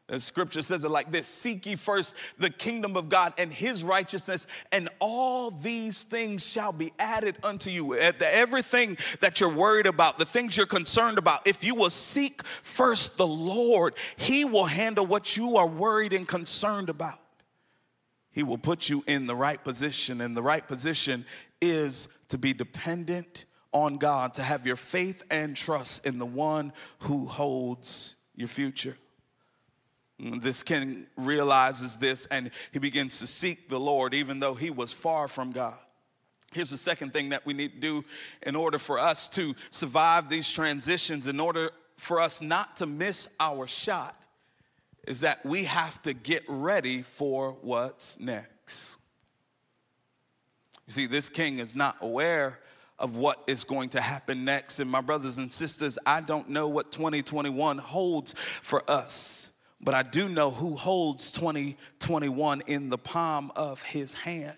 the 0.08 0.20
scripture 0.20 0.62
says 0.62 0.84
it 0.84 0.92
like 0.92 1.12
this 1.12 1.28
Seek 1.28 1.66
ye 1.66 1.76
first 1.76 2.16
the 2.38 2.52
kingdom 2.52 2.96
of 2.96 3.10
God 3.10 3.34
and 3.38 3.52
his 3.52 3.84
righteousness, 3.84 4.46
and 4.72 4.88
all 5.00 5.50
these 5.50 6.04
things 6.04 6.46
shall 6.46 6.72
be 6.72 6.94
added 7.00 7.38
unto 7.44 7.72
you. 7.72 7.96
Everything 7.96 8.98
that 9.22 9.40
you're 9.40 9.50
worried 9.50 9.88
about, 9.88 10.20
the 10.20 10.26
things 10.26 10.56
you're 10.56 10.68
concerned 10.68 11.18
about, 11.18 11.48
if 11.48 11.64
you 11.64 11.74
will 11.74 11.90
seek 11.90 12.44
first 12.46 13.18
the 13.18 13.26
Lord, 13.26 13.96
he 14.16 14.46
will 14.46 14.66
handle 14.66 15.06
what 15.06 15.36
you 15.36 15.58
are 15.58 15.68
worried 15.68 16.14
and 16.14 16.28
concerned 16.28 16.90
about. 16.90 17.20
He 18.30 18.44
will 18.44 18.58
put 18.58 18.90
you 18.90 19.04
in 19.08 19.26
the 19.26 19.36
right 19.36 19.64
position, 19.64 20.22
and 20.22 20.38
the 20.38 20.44
right 20.44 20.68
position 20.68 21.26
is 21.62 22.10
to 22.30 22.38
be 22.38 22.54
dependent 22.54 23.46
on 23.72 23.98
God, 23.98 24.36
to 24.36 24.44
have 24.44 24.68
your 24.68 24.76
faith 24.76 25.24
and 25.32 25.56
trust 25.56 26.06
in 26.06 26.20
the 26.20 26.26
one 26.26 26.74
who 27.00 27.26
holds 27.26 28.16
your 28.36 28.48
future. 28.48 28.96
This 30.18 30.64
king 30.64 31.08
realizes 31.18 31.98
this 31.98 32.26
and 32.28 32.52
he 32.72 32.80
begins 32.80 33.20
to 33.20 33.28
seek 33.28 33.68
the 33.70 33.80
Lord 33.80 34.14
even 34.14 34.40
though 34.40 34.54
he 34.54 34.70
was 34.70 34.94
far 34.94 35.28
from 35.28 35.52
God. 35.52 35.78
Here's 36.54 36.70
the 36.70 36.78
second 36.78 37.12
thing 37.12 37.30
that 37.30 37.46
we 37.46 37.54
need 37.54 37.74
to 37.74 37.80
do 37.80 38.06
in 38.42 38.56
order 38.56 38.78
for 38.78 38.98
us 38.98 39.28
to 39.30 39.56
survive 39.72 40.30
these 40.30 40.50
transitions, 40.50 41.28
in 41.28 41.40
order 41.40 41.70
for 41.98 42.22
us 42.22 42.42
not 42.42 42.78
to 42.78 42.86
miss 42.86 43.28
our 43.42 43.68
shot, 43.68 44.16
is 45.06 45.20
that 45.20 45.46
we 45.46 45.66
have 45.66 46.02
to 46.04 46.14
get 46.14 46.44
ready 46.48 47.02
for 47.02 47.58
what's 47.62 48.18
next. 48.20 48.96
You 50.88 50.94
see, 50.94 51.08
this 51.08 51.28
king 51.28 51.60
is 51.60 51.76
not 51.76 51.98
aware 52.00 52.60
of 52.98 53.18
what 53.18 53.44
is 53.48 53.66
going 53.66 53.90
to 53.90 54.00
happen 54.00 54.46
next. 54.46 54.80
And 54.80 54.90
my 54.90 55.02
brothers 55.02 55.38
and 55.38 55.52
sisters, 55.52 55.98
I 56.06 56.22
don't 56.22 56.50
know 56.50 56.70
what 56.70 56.92
2021 56.92 57.80
holds 57.80 58.34
for 58.62 58.82
us. 58.90 59.50
But 59.86 59.94
I 59.94 60.02
do 60.02 60.28
know 60.28 60.50
who 60.50 60.76
holds 60.76 61.32
2021 61.32 62.64
in 62.66 62.90
the 62.90 62.98
palm 62.98 63.52
of 63.56 63.84
his 63.84 64.16
hand. 64.16 64.58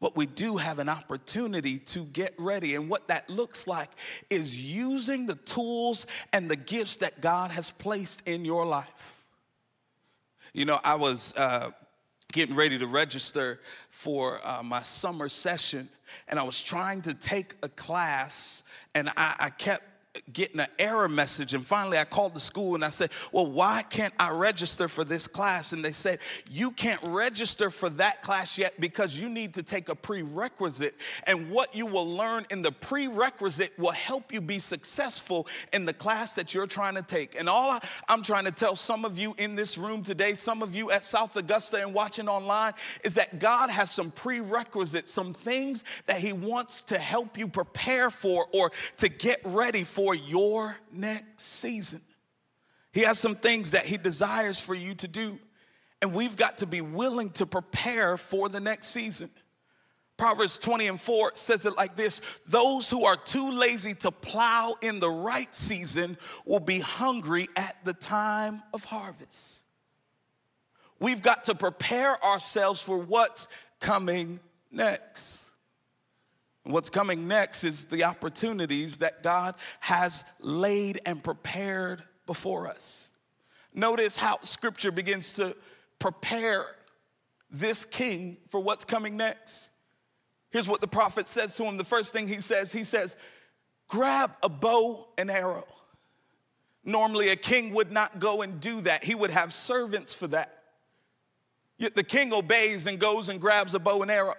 But 0.00 0.16
we 0.16 0.26
do 0.26 0.56
have 0.56 0.80
an 0.80 0.88
opportunity 0.88 1.78
to 1.78 2.00
get 2.00 2.34
ready. 2.36 2.74
And 2.74 2.90
what 2.90 3.06
that 3.08 3.30
looks 3.30 3.68
like 3.68 3.88
is 4.28 4.60
using 4.60 5.26
the 5.26 5.36
tools 5.36 6.08
and 6.32 6.50
the 6.50 6.56
gifts 6.56 6.96
that 6.98 7.20
God 7.20 7.52
has 7.52 7.70
placed 7.70 8.26
in 8.26 8.44
your 8.44 8.66
life. 8.66 9.24
You 10.52 10.64
know, 10.64 10.80
I 10.82 10.96
was 10.96 11.32
uh, 11.36 11.70
getting 12.32 12.56
ready 12.56 12.76
to 12.80 12.88
register 12.88 13.60
for 13.88 14.40
uh, 14.44 14.64
my 14.64 14.82
summer 14.82 15.28
session, 15.28 15.88
and 16.26 16.40
I 16.40 16.42
was 16.42 16.60
trying 16.60 17.02
to 17.02 17.14
take 17.14 17.54
a 17.62 17.68
class, 17.68 18.64
and 18.96 19.08
I, 19.16 19.36
I 19.38 19.50
kept 19.50 19.84
getting 20.32 20.60
an 20.60 20.68
error 20.78 21.08
message. 21.08 21.54
And 21.54 21.66
finally, 21.66 21.98
I 21.98 22.04
called 22.04 22.34
the 22.34 22.40
school 22.40 22.74
and 22.74 22.84
I 22.84 22.90
said, 22.90 23.10
Well, 23.32 23.46
why 23.46 23.82
can't 23.90 24.14
I 24.18 24.30
register 24.30 24.88
for 24.88 25.04
this 25.04 25.26
class? 25.26 25.72
And 25.72 25.84
they 25.84 25.92
said, 25.92 26.20
You 26.48 26.70
can't 26.70 27.00
register 27.02 27.70
for 27.70 27.88
that 27.90 28.22
class 28.22 28.56
yet 28.56 28.80
because 28.80 29.18
you 29.18 29.28
need 29.28 29.54
to 29.54 29.62
take 29.62 29.88
a 29.88 29.94
prerequisite. 29.94 30.94
And 31.26 31.50
what 31.50 31.74
you 31.74 31.86
will 31.86 32.06
learn 32.06 32.46
in 32.50 32.62
the 32.62 32.72
prerequisite 32.72 33.76
will 33.78 33.92
help 33.92 34.32
you 34.32 34.40
be 34.40 34.58
successful 34.58 35.46
in 35.72 35.84
the 35.84 35.92
class 35.92 36.34
that 36.34 36.54
you're 36.54 36.66
trying 36.66 36.94
to 36.94 37.02
take. 37.02 37.38
And 37.38 37.48
all 37.48 37.70
I, 37.70 37.80
am 38.08 38.22
trying 38.22 38.44
to 38.44 38.52
tell 38.52 38.76
some 38.76 39.04
of 39.04 39.18
you 39.18 39.34
in 39.38 39.56
this 39.56 39.76
room 39.76 40.02
today, 40.02 40.34
some 40.34 40.62
of 40.62 40.74
you 40.74 40.90
at 40.90 41.04
South 41.04 41.36
Augusta 41.36 41.82
and 41.82 41.92
watching 41.92 42.28
online, 42.28 42.74
is 43.02 43.14
that 43.14 43.38
God 43.38 43.70
has 43.70 43.90
some 43.90 44.10
prerequisites, 44.12 45.12
some 45.12 45.34
things 45.34 45.84
that 46.06 46.18
He 46.18 46.32
wants 46.32 46.82
to 46.82 46.98
help 46.98 47.36
you 47.36 47.48
prepare 47.48 48.10
for 48.10 48.46
or 48.52 48.70
to 48.98 49.08
get 49.08 49.40
ready 49.44 49.82
for 49.82 50.03
for 50.04 50.14
your 50.14 50.76
next 50.92 51.40
season. 51.40 52.02
He 52.92 53.00
has 53.00 53.18
some 53.18 53.34
things 53.34 53.70
that 53.70 53.86
He 53.86 53.96
desires 53.96 54.60
for 54.60 54.74
you 54.74 54.94
to 54.96 55.08
do, 55.08 55.38
and 56.02 56.12
we've 56.12 56.36
got 56.36 56.58
to 56.58 56.66
be 56.66 56.82
willing 56.82 57.30
to 57.30 57.46
prepare 57.46 58.18
for 58.18 58.50
the 58.50 58.60
next 58.60 58.88
season. 58.88 59.30
Proverbs 60.18 60.58
20 60.58 60.88
and 60.88 61.00
4 61.00 61.32
says 61.36 61.64
it 61.64 61.74
like 61.78 61.96
this 61.96 62.20
Those 62.46 62.90
who 62.90 63.06
are 63.06 63.16
too 63.16 63.50
lazy 63.52 63.94
to 63.94 64.10
plow 64.10 64.74
in 64.82 65.00
the 65.00 65.08
right 65.08 65.52
season 65.56 66.18
will 66.44 66.60
be 66.60 66.80
hungry 66.80 67.48
at 67.56 67.82
the 67.86 67.94
time 67.94 68.62
of 68.74 68.84
harvest. 68.84 69.60
We've 71.00 71.22
got 71.22 71.44
to 71.44 71.54
prepare 71.54 72.22
ourselves 72.22 72.82
for 72.82 72.98
what's 72.98 73.48
coming 73.80 74.38
next. 74.70 75.43
What's 76.64 76.88
coming 76.88 77.28
next 77.28 77.62
is 77.62 77.86
the 77.86 78.04
opportunities 78.04 78.98
that 78.98 79.22
God 79.22 79.54
has 79.80 80.24
laid 80.40 81.00
and 81.04 81.22
prepared 81.22 82.02
before 82.26 82.66
us. 82.66 83.10
Notice 83.74 84.16
how 84.16 84.38
scripture 84.44 84.90
begins 84.90 85.34
to 85.34 85.54
prepare 85.98 86.64
this 87.50 87.84
king 87.84 88.38
for 88.50 88.60
what's 88.60 88.84
coming 88.84 89.16
next. 89.16 89.70
Here's 90.50 90.68
what 90.68 90.80
the 90.80 90.88
prophet 90.88 91.28
says 91.28 91.54
to 91.56 91.64
him. 91.64 91.76
The 91.76 91.84
first 91.84 92.12
thing 92.12 92.28
he 92.28 92.40
says, 92.40 92.72
he 92.72 92.84
says, 92.84 93.16
Grab 93.88 94.32
a 94.42 94.48
bow 94.48 95.08
and 95.18 95.30
arrow. 95.30 95.66
Normally, 96.82 97.28
a 97.28 97.36
king 97.36 97.74
would 97.74 97.92
not 97.92 98.20
go 98.20 98.42
and 98.42 98.60
do 98.60 98.80
that, 98.82 99.04
he 99.04 99.14
would 99.14 99.30
have 99.30 99.52
servants 99.52 100.14
for 100.14 100.28
that. 100.28 100.62
Yet 101.76 101.96
the 101.96 102.04
king 102.04 102.32
obeys 102.32 102.86
and 102.86 102.98
goes 102.98 103.28
and 103.28 103.40
grabs 103.40 103.74
a 103.74 103.78
bow 103.78 104.00
and 104.02 104.10
arrow. 104.10 104.36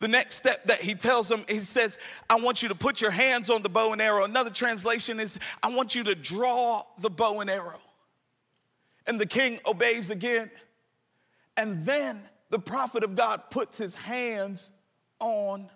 The 0.00 0.08
next 0.08 0.36
step 0.36 0.64
that 0.64 0.80
he 0.80 0.94
tells 0.94 1.30
him, 1.30 1.44
he 1.46 1.58
says, 1.58 1.98
I 2.28 2.36
want 2.36 2.62
you 2.62 2.70
to 2.70 2.74
put 2.74 3.02
your 3.02 3.10
hands 3.10 3.50
on 3.50 3.62
the 3.62 3.68
bow 3.68 3.92
and 3.92 4.00
arrow. 4.00 4.24
Another 4.24 4.50
translation 4.50 5.20
is, 5.20 5.38
I 5.62 5.68
want 5.68 5.94
you 5.94 6.02
to 6.04 6.14
draw 6.14 6.82
the 6.98 7.10
bow 7.10 7.40
and 7.40 7.50
arrow. 7.50 7.80
And 9.06 9.20
the 9.20 9.26
king 9.26 9.60
obeys 9.66 10.08
again. 10.08 10.50
And 11.56 11.84
then 11.84 12.22
the 12.48 12.58
prophet 12.58 13.04
of 13.04 13.14
God 13.14 13.50
puts 13.50 13.76
his 13.76 13.94
hands 13.94 14.70
on 15.18 15.68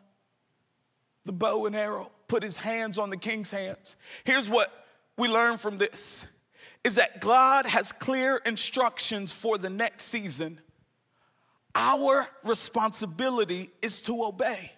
the 1.26 1.33
bow 1.33 1.66
and 1.66 1.76
arrow, 1.76 2.11
put 2.26 2.43
his 2.43 2.57
hands 2.57 2.97
on 2.97 3.11
the 3.11 3.19
king's 3.19 3.50
hands. 3.50 3.97
Here's 4.25 4.49
what 4.49 4.73
we 5.19 5.28
learn 5.28 5.59
from 5.59 5.76
this 5.76 6.26
is 6.83 6.97
that 6.97 7.21
God 7.21 7.66
has 7.66 7.93
clear 7.93 8.37
instructions 8.45 9.33
for 9.33 9.57
the 9.57 9.71
next 9.71 10.04
season 10.04 10.61
Our 11.75 12.26
responsibility 12.45 13.71
is 13.83 14.00
to 14.02 14.25
obey. 14.25 14.73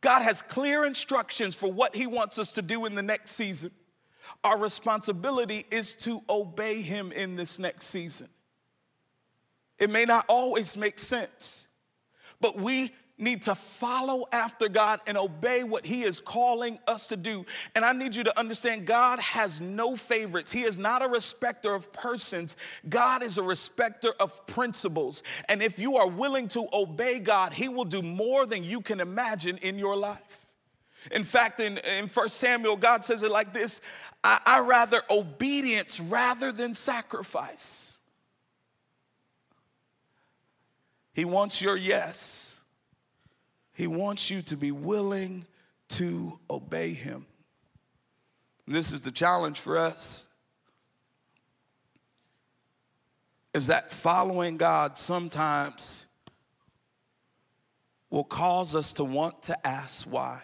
God 0.00 0.22
has 0.22 0.42
clear 0.42 0.84
instructions 0.84 1.54
for 1.54 1.72
what 1.72 1.94
He 1.96 2.06
wants 2.06 2.38
us 2.38 2.52
to 2.54 2.62
do 2.62 2.86
in 2.86 2.94
the 2.94 3.02
next 3.02 3.32
season. 3.32 3.70
Our 4.44 4.58
responsibility 4.58 5.64
is 5.70 5.94
to 5.96 6.22
obey 6.28 6.82
Him 6.82 7.12
in 7.12 7.36
this 7.36 7.58
next 7.58 7.86
season. 7.86 8.28
It 9.78 9.90
may 9.90 10.04
not 10.04 10.24
always 10.28 10.76
make 10.76 10.98
sense, 10.98 11.66
but 12.40 12.56
we 12.56 12.92
need 13.22 13.42
to 13.42 13.54
follow 13.54 14.26
after 14.32 14.68
God 14.68 15.00
and 15.06 15.16
obey 15.16 15.64
what 15.64 15.86
He 15.86 16.02
is 16.02 16.20
calling 16.20 16.78
us 16.86 17.08
to 17.08 17.16
do. 17.16 17.46
And 17.74 17.84
I 17.84 17.92
need 17.92 18.14
you 18.14 18.24
to 18.24 18.38
understand 18.38 18.86
God 18.86 19.20
has 19.20 19.60
no 19.60 19.96
favorites. 19.96 20.52
He 20.52 20.62
is 20.62 20.78
not 20.78 21.02
a 21.02 21.08
respecter 21.08 21.74
of 21.74 21.92
persons, 21.92 22.56
God 22.88 23.22
is 23.22 23.38
a 23.38 23.42
respecter 23.42 24.12
of 24.20 24.46
principles. 24.46 25.22
And 25.48 25.62
if 25.62 25.78
you 25.78 25.96
are 25.96 26.08
willing 26.08 26.48
to 26.48 26.66
obey 26.72 27.20
God, 27.20 27.52
He 27.52 27.68
will 27.68 27.84
do 27.84 28.02
more 28.02 28.44
than 28.44 28.64
you 28.64 28.80
can 28.80 29.00
imagine 29.00 29.58
in 29.58 29.78
your 29.78 29.96
life. 29.96 30.46
In 31.10 31.24
fact, 31.24 31.60
in, 31.60 31.78
in 31.78 32.06
1 32.06 32.28
Samuel, 32.28 32.76
God 32.76 33.04
says 33.04 33.22
it 33.22 33.30
like 33.30 33.52
this 33.52 33.80
I, 34.24 34.40
I 34.44 34.60
rather 34.60 35.02
obedience 35.10 36.00
rather 36.00 36.52
than 36.52 36.74
sacrifice. 36.74 37.98
He 41.12 41.24
wants 41.24 41.60
your 41.60 41.76
yes. 41.76 42.51
He 43.82 43.88
wants 43.88 44.30
you 44.30 44.42
to 44.42 44.56
be 44.56 44.70
willing 44.70 45.44
to 45.88 46.38
obey 46.48 46.94
him. 46.94 47.26
this 48.64 48.92
is 48.92 49.00
the 49.00 49.10
challenge 49.10 49.58
for 49.58 49.76
us. 49.76 50.28
Is 53.52 53.66
that 53.66 53.90
following 53.90 54.56
God 54.56 54.98
sometimes 54.98 56.06
will 58.08 58.22
cause 58.22 58.76
us 58.76 58.92
to 58.92 59.04
want 59.04 59.42
to 59.42 59.66
ask 59.66 60.06
why. 60.06 60.40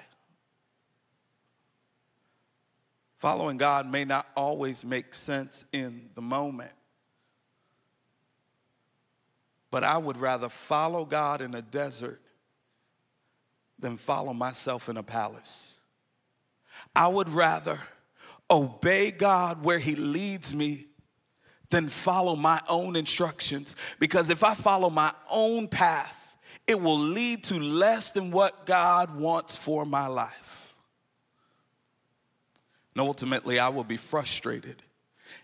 Following 3.19 3.57
God 3.57 3.89
may 3.89 4.05
not 4.05 4.27
always 4.37 4.85
make 4.85 5.15
sense 5.15 5.65
in 5.73 6.11
the 6.17 6.23
moment. 6.23 6.73
But 9.71 9.85
I 9.85 9.97
would 9.97 10.17
rather 10.17 10.49
follow 10.49 11.05
God 11.05 11.41
in 11.41 11.55
a 11.55 11.63
desert 11.63 12.21
than 13.79 13.97
follow 13.97 14.35
myself 14.35 14.89
in 14.89 14.97
a 14.97 15.03
palace. 15.03 15.81
I 16.95 17.09
would 17.09 17.29
rather 17.29 17.79
obey 18.51 19.11
God 19.11 19.63
where 19.63 19.79
He 19.79 19.95
leads 19.95 20.55
me 20.55 20.87
than 21.71 21.89
follow 21.89 22.35
my 22.35 22.61
own 22.69 22.97
instructions. 22.97 23.77
Because 23.99 24.31
if 24.31 24.43
I 24.43 24.55
follow 24.55 24.91
my 24.91 25.13
own 25.31 25.69
path, 25.69 26.37
it 26.67 26.81
will 26.81 26.99
lead 26.99 27.45
to 27.45 27.59
less 27.59 28.11
than 28.11 28.31
what 28.31 28.67
God 28.67 29.19
wants 29.19 29.57
for 29.57 29.85
my 29.85 30.07
life. 30.07 30.75
And 32.95 33.07
ultimately, 33.07 33.59
I 33.59 33.69
will 33.69 33.85
be 33.85 33.97
frustrated. 33.97 34.83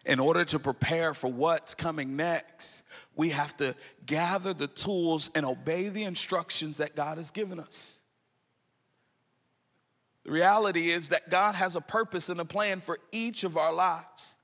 In 0.04 0.18
order 0.18 0.44
to 0.46 0.58
prepare 0.58 1.14
for 1.14 1.30
what's 1.30 1.74
coming 1.74 2.16
next, 2.16 2.82
we 3.16 3.30
have 3.30 3.56
to 3.58 3.74
gather 4.04 4.52
the 4.52 4.66
tools 4.66 5.30
and 5.34 5.46
obey 5.46 5.88
the 5.88 6.04
instructions 6.04 6.78
that 6.78 6.96
God 6.96 7.16
has 7.16 7.30
given 7.30 7.60
us. 7.60 8.00
The 10.25 10.33
reality 10.33 10.90
is 10.90 11.11
that 11.11 11.28
God 11.31 11.54
has 11.54 11.76
a 11.76 11.81
purpose 11.81 12.28
and 12.28 12.40
a 12.40 12.45
plan 12.45 12.81
for 12.81 12.99
each 13.12 13.45
of 13.45 13.57
our 13.57 13.73
lives. 13.73 14.35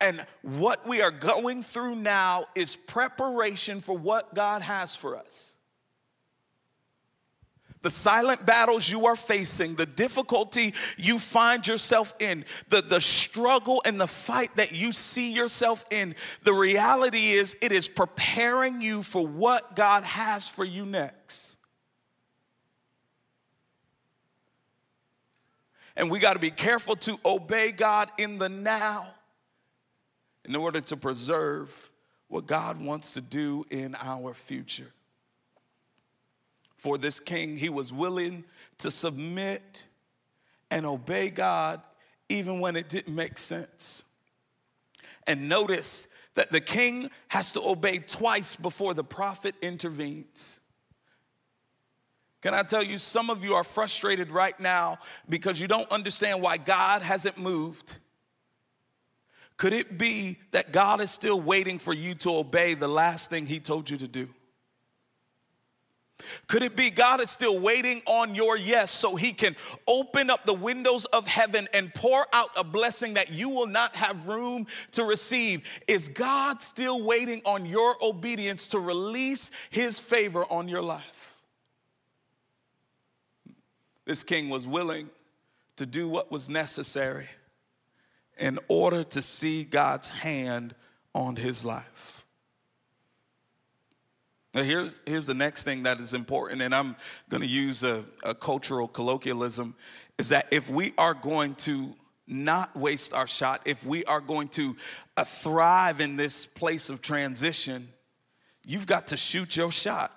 And 0.00 0.24
what 0.42 0.86
we 0.86 1.02
are 1.02 1.10
going 1.10 1.62
through 1.62 1.96
now 1.96 2.46
is 2.54 2.76
preparation 2.76 3.80
for 3.80 3.96
what 3.96 4.34
God 4.34 4.62
has 4.62 4.94
for 4.94 5.16
us. 5.16 5.54
The 7.82 7.90
silent 7.90 8.46
battles 8.46 8.88
you 8.88 9.06
are 9.06 9.16
facing, 9.16 9.74
the 9.74 9.84
difficulty 9.84 10.72
you 10.96 11.18
find 11.18 11.66
yourself 11.66 12.14
in, 12.18 12.46
the, 12.70 12.80
the 12.80 13.00
struggle 13.00 13.82
and 13.84 14.00
the 14.00 14.06
fight 14.06 14.56
that 14.56 14.72
you 14.72 14.90
see 14.90 15.34
yourself 15.34 15.84
in, 15.90 16.14
the 16.44 16.54
reality 16.54 17.32
is 17.32 17.54
it 17.60 17.72
is 17.72 17.88
preparing 17.88 18.80
you 18.80 19.02
for 19.02 19.26
what 19.26 19.76
God 19.76 20.02
has 20.02 20.48
for 20.48 20.64
you 20.64 20.86
next. 20.86 21.43
And 25.96 26.10
we 26.10 26.18
got 26.18 26.34
to 26.34 26.38
be 26.40 26.50
careful 26.50 26.96
to 26.96 27.18
obey 27.24 27.72
God 27.72 28.10
in 28.18 28.38
the 28.38 28.48
now 28.48 29.14
in 30.44 30.56
order 30.56 30.80
to 30.80 30.96
preserve 30.96 31.90
what 32.28 32.46
God 32.46 32.80
wants 32.80 33.14
to 33.14 33.20
do 33.20 33.64
in 33.70 33.94
our 33.94 34.34
future. 34.34 34.92
For 36.76 36.98
this 36.98 37.20
king, 37.20 37.56
he 37.56 37.68
was 37.68 37.92
willing 37.92 38.44
to 38.78 38.90
submit 38.90 39.84
and 40.70 40.84
obey 40.84 41.30
God 41.30 41.80
even 42.28 42.60
when 42.60 42.76
it 42.76 42.88
didn't 42.88 43.14
make 43.14 43.38
sense. 43.38 44.04
And 45.26 45.48
notice 45.48 46.08
that 46.34 46.50
the 46.50 46.60
king 46.60 47.10
has 47.28 47.52
to 47.52 47.62
obey 47.62 47.98
twice 47.98 48.56
before 48.56 48.92
the 48.94 49.04
prophet 49.04 49.54
intervenes. 49.62 50.60
Can 52.44 52.52
I 52.52 52.62
tell 52.62 52.82
you, 52.82 52.98
some 52.98 53.30
of 53.30 53.42
you 53.42 53.54
are 53.54 53.64
frustrated 53.64 54.30
right 54.30 54.60
now 54.60 54.98
because 55.30 55.58
you 55.58 55.66
don't 55.66 55.90
understand 55.90 56.42
why 56.42 56.58
God 56.58 57.00
hasn't 57.00 57.38
moved. 57.38 57.96
Could 59.56 59.72
it 59.72 59.96
be 59.96 60.36
that 60.50 60.70
God 60.70 61.00
is 61.00 61.10
still 61.10 61.40
waiting 61.40 61.78
for 61.78 61.94
you 61.94 62.14
to 62.16 62.36
obey 62.36 62.74
the 62.74 62.86
last 62.86 63.30
thing 63.30 63.46
He 63.46 63.60
told 63.60 63.88
you 63.88 63.96
to 63.96 64.06
do? 64.06 64.28
Could 66.46 66.62
it 66.62 66.76
be 66.76 66.90
God 66.90 67.22
is 67.22 67.30
still 67.30 67.58
waiting 67.58 68.02
on 68.04 68.34
your 68.34 68.58
yes 68.58 68.90
so 68.90 69.16
He 69.16 69.32
can 69.32 69.56
open 69.88 70.28
up 70.28 70.44
the 70.44 70.52
windows 70.52 71.06
of 71.06 71.26
heaven 71.26 71.66
and 71.72 71.94
pour 71.94 72.26
out 72.34 72.50
a 72.58 72.62
blessing 72.62 73.14
that 73.14 73.30
you 73.30 73.48
will 73.48 73.68
not 73.68 73.96
have 73.96 74.28
room 74.28 74.66
to 74.92 75.04
receive? 75.04 75.66
Is 75.88 76.10
God 76.10 76.60
still 76.60 77.02
waiting 77.02 77.40
on 77.46 77.64
your 77.64 77.96
obedience 78.04 78.66
to 78.66 78.80
release 78.80 79.50
His 79.70 79.98
favor 79.98 80.44
on 80.50 80.68
your 80.68 80.82
life? 80.82 81.13
This 84.04 84.22
king 84.22 84.48
was 84.50 84.66
willing 84.66 85.10
to 85.76 85.86
do 85.86 86.08
what 86.08 86.30
was 86.30 86.48
necessary 86.48 87.28
in 88.38 88.58
order 88.68 89.04
to 89.04 89.22
see 89.22 89.64
God's 89.64 90.10
hand 90.10 90.74
on 91.14 91.36
his 91.36 91.64
life. 91.64 92.26
Now, 94.52 94.62
here's, 94.62 95.00
here's 95.04 95.26
the 95.26 95.34
next 95.34 95.64
thing 95.64 95.82
that 95.82 95.98
is 95.98 96.14
important, 96.14 96.62
and 96.62 96.74
I'm 96.74 96.94
going 97.28 97.42
to 97.42 97.48
use 97.48 97.82
a, 97.82 98.04
a 98.22 98.34
cultural 98.34 98.86
colloquialism 98.86 99.74
is 100.16 100.28
that 100.28 100.46
if 100.52 100.70
we 100.70 100.92
are 100.96 101.14
going 101.14 101.56
to 101.56 101.92
not 102.26 102.74
waste 102.76 103.12
our 103.12 103.26
shot, 103.26 103.62
if 103.64 103.84
we 103.84 104.04
are 104.04 104.20
going 104.20 104.48
to 104.48 104.76
uh, 105.16 105.24
thrive 105.24 106.00
in 106.00 106.16
this 106.16 106.46
place 106.46 106.88
of 106.88 107.02
transition, 107.02 107.88
you've 108.64 108.86
got 108.86 109.08
to 109.08 109.16
shoot 109.16 109.56
your 109.56 109.72
shot. 109.72 110.12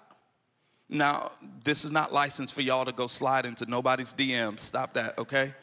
Now, 0.90 1.32
this 1.64 1.84
is 1.84 1.92
not 1.92 2.14
licensed 2.14 2.54
for 2.54 2.62
y'all 2.62 2.86
to 2.86 2.94
go 2.94 3.08
slide 3.08 3.46
into 3.46 3.66
nobody's 3.66 4.14
DM. 4.14 4.60
Stop 4.60 4.94
that, 4.94 5.18
okay? 5.20 5.54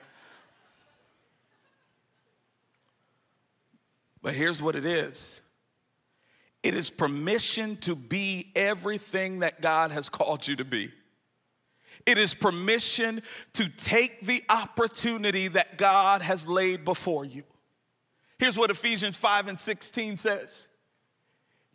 But 4.23 4.35
here's 4.35 4.61
what 4.63 4.75
it 4.75 4.85
is 4.85 5.41
it 6.63 6.75
is 6.75 6.91
permission 6.91 7.77
to 7.79 7.95
be 7.95 8.51
everything 8.57 9.41
that 9.41 9.61
God 9.61 9.91
has 9.91 10.09
called 10.09 10.49
you 10.49 10.57
to 10.57 10.65
be. 10.65 10.91
It 12.07 12.19
is 12.19 12.35
permission 12.35 13.23
to 13.55 13.69
take 13.77 14.21
the 14.23 14.43
opportunity 14.49 15.49
that 15.49 15.79
God 15.79 16.23
has 16.23 16.47
laid 16.47 16.85
before 16.85 17.25
you. 17.25 17.45
Here's 18.39 18.59
what 18.59 18.71
Ephesians 18.71 19.17
5 19.17 19.49
and 19.49 19.61
16 19.61 20.17
says 20.17 20.69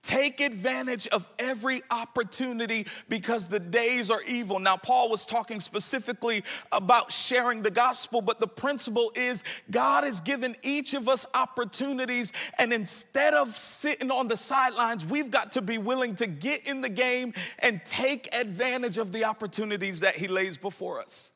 Take 0.01 0.39
advantage 0.39 1.07
of 1.07 1.27
every 1.37 1.83
opportunity 1.91 2.87
because 3.09 3.49
the 3.49 3.59
days 3.59 4.09
are 4.09 4.21
evil. 4.23 4.59
Now, 4.59 4.77
Paul 4.77 5.09
was 5.09 5.25
talking 5.25 5.59
specifically 5.59 6.43
about 6.71 7.11
sharing 7.11 7.61
the 7.61 7.71
gospel, 7.71 8.21
but 8.21 8.39
the 8.39 8.47
principle 8.47 9.11
is 9.13 9.43
God 9.69 10.05
has 10.05 10.21
given 10.21 10.55
each 10.63 10.93
of 10.93 11.09
us 11.09 11.25
opportunities, 11.33 12.31
and 12.57 12.71
instead 12.71 13.33
of 13.33 13.57
sitting 13.57 14.09
on 14.09 14.29
the 14.29 14.37
sidelines, 14.37 15.05
we've 15.05 15.31
got 15.31 15.51
to 15.53 15.61
be 15.61 15.77
willing 15.77 16.15
to 16.15 16.27
get 16.27 16.65
in 16.65 16.79
the 16.79 16.89
game 16.89 17.33
and 17.59 17.81
take 17.85 18.33
advantage 18.33 18.97
of 18.97 19.11
the 19.11 19.25
opportunities 19.25 19.99
that 19.99 20.15
He 20.15 20.27
lays 20.27 20.57
before 20.57 21.01
us. 21.01 21.31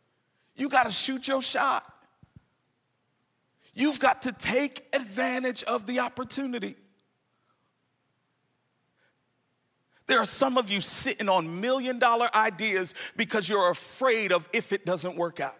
You 0.55 0.69
got 0.69 0.85
to 0.85 0.91
shoot 0.91 1.27
your 1.27 1.41
shot. 1.41 1.83
You've 3.73 3.99
got 3.99 4.21
to 4.21 4.31
take 4.31 4.87
advantage 4.93 5.63
of 5.63 5.87
the 5.87 5.99
opportunity. 5.99 6.75
There 10.13 10.21
are 10.21 10.25
some 10.25 10.59
of 10.59 10.69
you 10.69 10.79
sitting 10.79 11.27
on 11.27 11.59
million 11.59 11.97
dollar 11.97 12.29
ideas 12.35 12.93
because 13.17 13.49
you're 13.49 13.71
afraid 13.71 14.31
of 14.31 14.47
if 14.53 14.71
it 14.71 14.85
doesn't 14.85 15.17
work 15.17 15.39
out. 15.39 15.57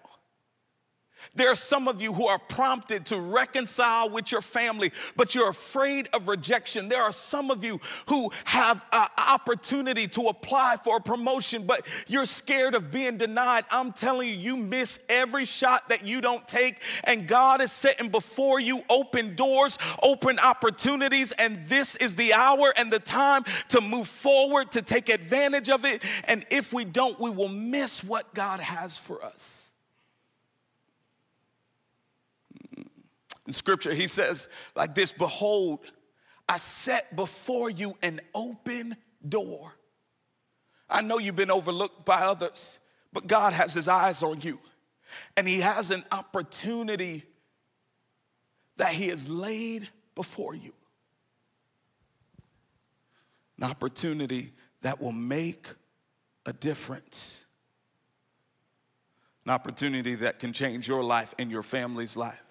There 1.36 1.50
are 1.50 1.56
some 1.56 1.88
of 1.88 2.02
you 2.02 2.14
who 2.14 2.28
are 2.28 2.40
prompted 2.40 3.06
to 3.08 3.18
reconcile 3.18 4.10
with 4.10 4.32
your 4.32 4.42
family, 4.42 4.92
but 5.16 5.34
you're 5.34 5.50
afraid 5.50 6.10
of 6.14 6.28
rejection. 6.28 6.90
There 6.90 7.02
are 7.02 7.12
some 7.12 7.52
of 7.52 7.64
you 7.64 7.80
who 8.08 8.32
have 8.46 8.84
an 8.92 9.08
opportunity 9.18 10.08
to 10.10 10.28
apply 10.28 10.78
for 10.84 10.98
a 10.98 11.02
promotion, 11.02 11.66
but 11.66 11.86
you're 12.08 12.26
scared 12.26 12.76
of 12.76 12.92
being 12.92 13.18
denied. 13.18 13.66
I'm 13.72 13.92
telling 13.92 14.30
you, 14.30 14.36
you 14.36 14.58
miss 14.58 15.00
every 15.10 15.46
shot 15.46 15.90
that 15.90 16.06
you 16.06 16.22
don't 16.22 16.48
take, 16.48 16.82
and 17.04 17.28
God 17.28 17.62
is 17.62 17.72
setting 17.72 18.10
before 18.10 18.60
you 18.60 18.82
open 18.90 19.36
doors, 19.36 19.78
open 20.02 20.40
opportunities, 20.40 21.32
and 21.34 21.66
this 21.66 21.96
is 21.96 22.16
the 22.16 22.34
hour 22.34 22.74
and 22.78 22.92
the 22.92 23.00
time 23.00 23.44
to 23.70 23.82
move 23.82 24.08
forward, 24.08 24.72
to 24.72 24.82
take 24.82 25.10
advantage 25.10 25.70
of 25.70 25.86
it. 25.86 26.04
And 26.26 26.46
if 26.50 26.74
we 26.74 26.86
don't, 26.86 27.20
we 27.20 27.30
will 27.30 27.50
miss 27.50 28.04
what 28.04 28.34
God 28.34 28.60
has 28.60 28.98
for 28.98 29.24
us. 29.24 29.63
In 33.54 33.56
scripture, 33.56 33.94
he 33.94 34.08
says 34.08 34.48
like 34.76 34.96
this 34.96 35.12
Behold, 35.12 35.82
I 36.50 36.58
set 36.58 37.16
before 37.16 37.70
you 37.70 37.96
an 38.02 38.20
open 38.34 38.98
door. 39.30 39.72
I 40.90 41.04
know 41.04 41.20
you've 41.20 41.36
been 41.36 41.52
overlooked 41.52 42.04
by 42.04 42.22
others, 42.22 42.80
but 43.14 43.28
God 43.28 43.54
has 43.54 43.76
his 43.76 43.88
eyes 43.88 44.24
on 44.24 44.42
you. 44.42 44.58
And 45.38 45.48
he 45.48 45.60
has 45.60 45.92
an 45.92 46.04
opportunity 46.12 47.22
that 48.78 48.94
he 48.94 49.10
has 49.10 49.30
laid 49.30 49.88
before 50.16 50.56
you. 50.56 50.74
An 53.60 53.66
opportunity 53.66 54.52
that 54.82 55.00
will 55.00 55.12
make 55.12 55.68
a 56.48 56.54
difference. 56.54 57.46
An 59.46 59.52
opportunity 59.52 60.16
that 60.16 60.40
can 60.40 60.54
change 60.54 60.88
your 60.88 61.04
life 61.04 61.36
and 61.38 61.52
your 61.52 61.62
family's 61.62 62.18
life. 62.18 62.43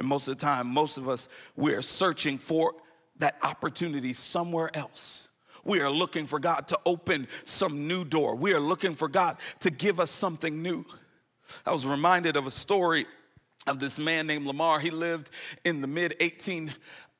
And 0.00 0.08
most 0.08 0.28
of 0.28 0.38
the 0.38 0.40
time, 0.40 0.66
most 0.66 0.96
of 0.96 1.10
us, 1.10 1.28
we're 1.56 1.82
searching 1.82 2.38
for 2.38 2.74
that 3.18 3.36
opportunity 3.42 4.14
somewhere 4.14 4.70
else. 4.72 5.28
We 5.62 5.80
are 5.80 5.90
looking 5.90 6.26
for 6.26 6.38
God 6.38 6.66
to 6.68 6.80
open 6.86 7.28
some 7.44 7.86
new 7.86 8.06
door. 8.06 8.34
We 8.34 8.54
are 8.54 8.60
looking 8.60 8.94
for 8.94 9.08
God 9.08 9.36
to 9.58 9.68
give 9.68 10.00
us 10.00 10.10
something 10.10 10.62
new. 10.62 10.86
I 11.66 11.74
was 11.74 11.86
reminded 11.86 12.38
of 12.38 12.46
a 12.46 12.50
story 12.50 13.04
of 13.66 13.78
this 13.78 13.98
man 13.98 14.26
named 14.26 14.46
Lamar. 14.46 14.80
He 14.80 14.88
lived 14.88 15.28
in 15.66 15.82
the 15.82 15.86
mid 15.86 16.16
18 16.18 16.72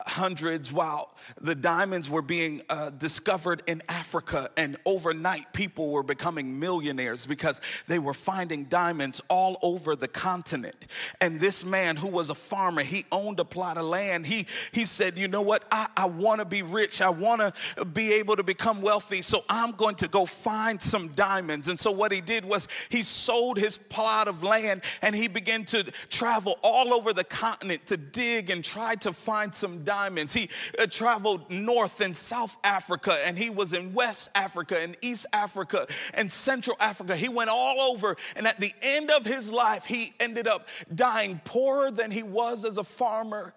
hundreds 0.06 0.72
while 0.72 1.14
the 1.40 1.54
diamonds 1.54 2.08
were 2.08 2.22
being 2.22 2.62
uh, 2.68 2.90
discovered 2.90 3.62
in 3.66 3.82
Africa, 3.88 4.48
and 4.56 4.76
overnight 4.84 5.52
people 5.52 5.90
were 5.90 6.02
becoming 6.02 6.58
millionaires 6.58 7.26
because 7.26 7.60
they 7.86 7.98
were 7.98 8.14
finding 8.14 8.64
diamonds 8.64 9.20
all 9.28 9.58
over 9.62 9.96
the 9.96 10.08
continent. 10.08 10.86
And 11.20 11.40
this 11.40 11.64
man, 11.64 11.96
who 11.96 12.08
was 12.08 12.30
a 12.30 12.34
farmer, 12.34 12.82
he 12.82 13.04
owned 13.12 13.40
a 13.40 13.44
plot 13.44 13.76
of 13.76 13.84
land. 13.84 14.26
He 14.26 14.46
he 14.72 14.84
said, 14.84 15.18
"You 15.18 15.28
know 15.28 15.42
what? 15.42 15.64
I, 15.70 15.88
I 15.96 16.06
want 16.06 16.40
to 16.40 16.44
be 16.44 16.62
rich. 16.62 17.00
I 17.00 17.10
want 17.10 17.40
to 17.40 17.84
be 17.84 18.12
able 18.14 18.36
to 18.36 18.42
become 18.42 18.82
wealthy. 18.82 19.22
So 19.22 19.44
I'm 19.48 19.72
going 19.72 19.96
to 19.96 20.08
go 20.08 20.26
find 20.26 20.80
some 20.80 21.08
diamonds." 21.08 21.68
And 21.68 21.78
so 21.78 21.90
what 21.90 22.12
he 22.12 22.20
did 22.20 22.44
was 22.44 22.68
he 22.88 23.02
sold 23.02 23.58
his 23.58 23.76
plot 23.78 24.28
of 24.28 24.42
land 24.42 24.82
and 25.02 25.14
he 25.14 25.28
began 25.28 25.64
to 25.66 25.84
travel 26.08 26.58
all 26.62 26.94
over 26.94 27.12
the 27.12 27.24
continent 27.24 27.86
to 27.86 27.96
dig 27.96 28.50
and 28.50 28.64
try 28.64 28.94
to 28.96 29.12
find 29.12 29.54
some 29.54 29.84
diamonds. 29.84 29.89
He 30.32 30.48
uh, 30.78 30.86
traveled 30.86 31.50
North 31.50 32.00
and 32.00 32.16
South 32.16 32.56
Africa, 32.64 33.18
and 33.26 33.36
he 33.36 33.50
was 33.50 33.72
in 33.72 33.92
West 33.92 34.30
Africa 34.34 34.78
and 34.78 34.96
East 35.02 35.26
Africa 35.32 35.86
and 36.14 36.32
Central 36.32 36.76
Africa. 36.80 37.16
He 37.16 37.28
went 37.28 37.50
all 37.50 37.80
over, 37.80 38.16
and 38.36 38.46
at 38.46 38.60
the 38.60 38.72
end 38.82 39.10
of 39.10 39.26
his 39.26 39.52
life, 39.52 39.84
he 39.84 40.12
ended 40.20 40.46
up 40.46 40.68
dying 40.94 41.40
poorer 41.44 41.90
than 41.90 42.10
he 42.10 42.22
was 42.22 42.64
as 42.64 42.78
a 42.78 42.84
farmer, 42.84 43.54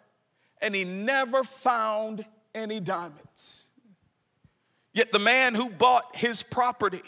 and 0.62 0.74
he 0.74 0.84
never 0.84 1.44
found 1.44 2.26
any 2.56 2.80
diamonds. 2.80 3.66
Yet 4.94 5.12
the 5.12 5.20
man 5.20 5.56
who 5.56 5.70
bought 5.70 6.16
his 6.16 6.44
property, 6.44 7.02